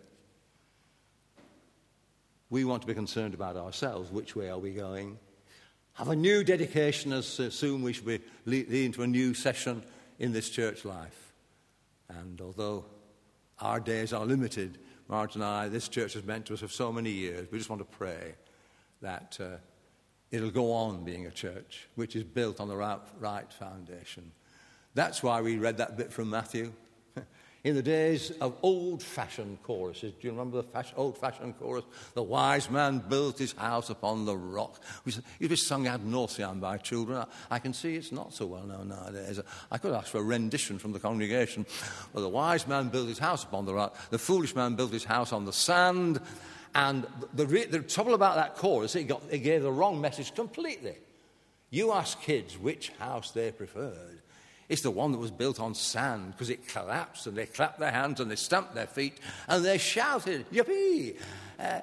we 2.49 2.63
want 2.63 2.81
to 2.81 2.87
be 2.87 2.93
concerned 2.93 3.33
about 3.33 3.57
ourselves. 3.57 4.11
Which 4.11 4.35
way 4.35 4.49
are 4.49 4.57
we 4.57 4.71
going? 4.71 5.17
Have 5.93 6.09
a 6.09 6.15
new 6.15 6.43
dedication 6.43 7.11
as 7.11 7.39
uh, 7.39 7.49
soon 7.49 7.81
we 7.81 7.93
should 7.93 8.05
be 8.05 8.19
leading 8.45 9.01
a 9.01 9.07
new 9.07 9.33
session 9.33 9.83
in 10.19 10.31
this 10.31 10.49
church 10.49 10.85
life. 10.85 11.33
And 12.09 12.39
although 12.39 12.85
our 13.59 13.79
days 13.79 14.13
are 14.13 14.25
limited, 14.25 14.77
Marge 15.07 15.35
and 15.35 15.43
I, 15.43 15.67
this 15.69 15.89
church 15.89 16.13
has 16.13 16.23
meant 16.23 16.45
to 16.47 16.53
us 16.53 16.59
for 16.59 16.67
so 16.67 16.91
many 16.91 17.09
years, 17.09 17.47
we 17.51 17.57
just 17.57 17.69
want 17.69 17.81
to 17.81 17.97
pray 17.97 18.35
that 19.01 19.37
uh, 19.41 19.57
it'll 20.31 20.51
go 20.51 20.71
on 20.71 21.03
being 21.03 21.25
a 21.25 21.31
church 21.31 21.87
which 21.95 22.15
is 22.15 22.23
built 22.23 22.59
on 22.59 22.67
the 22.67 22.77
right, 22.77 22.99
right 23.19 23.51
foundation. 23.51 24.31
That's 24.93 25.21
why 25.21 25.41
we 25.41 25.57
read 25.57 25.77
that 25.77 25.97
bit 25.97 26.11
from 26.11 26.29
Matthew 26.29 26.73
in 27.67 27.75
the 27.75 27.83
days 27.83 28.31
of 28.39 28.55
old 28.61 29.03
fashioned 29.03 29.61
choruses. 29.61 30.13
Do 30.13 30.27
you 30.27 30.31
remember 30.31 30.61
the 30.61 30.85
old 30.95 31.17
fashioned 31.17 31.59
chorus? 31.59 31.83
The 32.13 32.23
wise 32.23 32.69
man 32.69 32.99
built 32.99 33.37
his 33.39 33.51
house 33.51 33.89
upon 33.89 34.23
the 34.23 34.37
rock. 34.37 34.81
It 35.05 35.49
be 35.49 35.55
sung 35.57 35.85
ad 35.85 36.05
nauseam 36.05 36.61
by 36.61 36.77
children. 36.77 37.25
I, 37.51 37.59
can 37.59 37.73
see 37.73 37.97
it's 37.97 38.13
not 38.13 38.33
so 38.33 38.45
well 38.45 38.63
known 38.63 38.87
nowadays. 38.87 39.41
I 39.69 39.77
could 39.79 39.91
ask 39.91 40.07
for 40.07 40.19
a 40.19 40.23
rendition 40.23 40.79
from 40.79 40.93
the 40.93 40.99
congregation. 40.99 41.65
Well, 42.13 42.23
the 42.23 42.29
wise 42.29 42.65
man 42.67 42.87
built 42.87 43.09
his 43.09 43.19
house 43.19 43.43
upon 43.43 43.65
the 43.65 43.73
rock, 43.73 43.97
the 44.11 44.17
foolish 44.17 44.55
man 44.55 44.75
built 44.75 44.93
his 44.93 45.03
house 45.03 45.33
on 45.33 45.43
the 45.43 45.51
sand. 45.51 46.21
And 46.73 47.05
the, 47.33 47.43
the, 47.43 47.65
the 47.65 47.79
trouble 47.79 48.13
about 48.13 48.35
that 48.35 48.55
chorus, 48.55 48.95
it, 48.95 49.09
got, 49.09 49.23
it 49.29 49.39
gave 49.39 49.61
the 49.61 49.71
wrong 49.73 49.99
message 49.99 50.33
completely. 50.33 50.95
You 51.69 51.91
ask 51.91 52.21
kids 52.21 52.57
which 52.57 52.91
house 52.91 53.31
they 53.31 53.51
preferred. 53.51 54.21
It's 54.69 54.81
the 54.81 54.91
one 54.91 55.13
that 55.13 55.17
was 55.17 55.31
built 55.31 55.59
on 55.59 55.73
sand 55.73 56.31
because 56.31 56.49
it 56.49 56.67
collapsed 56.67 57.27
and 57.27 57.37
they 57.37 57.45
clapped 57.45 57.79
their 57.79 57.91
hands 57.91 58.19
and 58.19 58.29
they 58.29 58.35
stamped 58.35 58.75
their 58.75 58.87
feet 58.87 59.19
and 59.47 59.63
they 59.63 59.77
shouted, 59.77 60.49
Yippee! 60.51 61.15
Uh, 61.57 61.81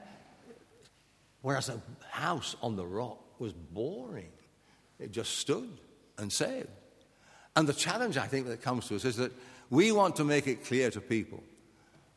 whereas 1.41 1.71
a 1.71 1.81
house 2.11 2.57
on 2.63 2.77
the 2.77 2.85
rock 2.85 3.19
was 3.39 3.53
boring. 3.53 4.31
It 4.99 5.13
just 5.13 5.39
stood 5.39 5.81
and 6.19 6.31
sailed. 6.33 6.69
And 7.57 7.67
the 7.67 7.73
challenge, 7.73 8.19
I 8.19 8.27
think, 8.27 8.47
that 8.49 8.63
comes 8.63 8.89
to 8.89 8.97
us 8.97 9.05
is 9.05 9.17
that 9.17 9.33
we 9.71 9.91
want 9.93 10.17
to 10.17 10.25
make 10.25 10.47
it 10.47 10.65
clear 10.65 10.91
to 10.91 11.01
people 11.01 11.43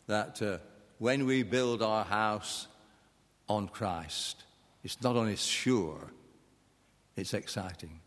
that 0.08 0.42
uh, 0.42 0.58
when 1.00 1.26
we 1.26 1.44
build 1.44 1.82
our 1.82 2.04
house 2.04 2.68
on 3.48 3.68
Christ, 3.68 4.44
it's 4.84 5.02
not 5.02 5.16
only 5.16 5.36
sure, 5.36 6.12
it's 7.16 7.34
exciting. 7.34 8.00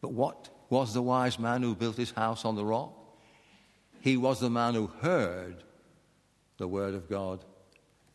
But 0.00 0.12
what 0.12 0.48
was 0.70 0.94
the 0.94 1.02
wise 1.02 1.38
man 1.38 1.62
who 1.62 1.74
built 1.74 1.96
his 1.96 2.12
house 2.12 2.44
on 2.44 2.54
the 2.54 2.64
rock. 2.64 2.92
He 4.00 4.16
was 4.16 4.40
the 4.40 4.48
man 4.48 4.74
who 4.74 4.86
heard 4.86 5.64
the 6.56 6.68
word 6.68 6.94
of 6.94 7.10
God 7.10 7.44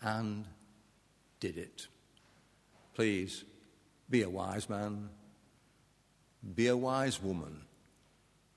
and 0.01 0.45
did 1.39 1.57
it. 1.57 1.87
Please 2.95 3.43
be 4.09 4.23
a 4.23 4.29
wise 4.29 4.69
man, 4.69 5.09
be 6.55 6.67
a 6.67 6.77
wise 6.77 7.21
woman. 7.21 7.61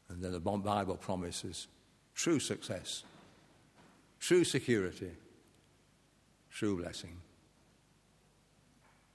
And 0.08 0.22
then 0.22 0.32
the 0.32 0.40
Bible 0.40 0.96
promises 0.96 1.66
true 2.14 2.40
success, 2.40 3.02
true 4.20 4.44
security, 4.44 5.10
true 6.50 6.76
blessing. 6.80 7.18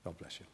God 0.04 0.18
bless 0.18 0.40
you. 0.40 0.46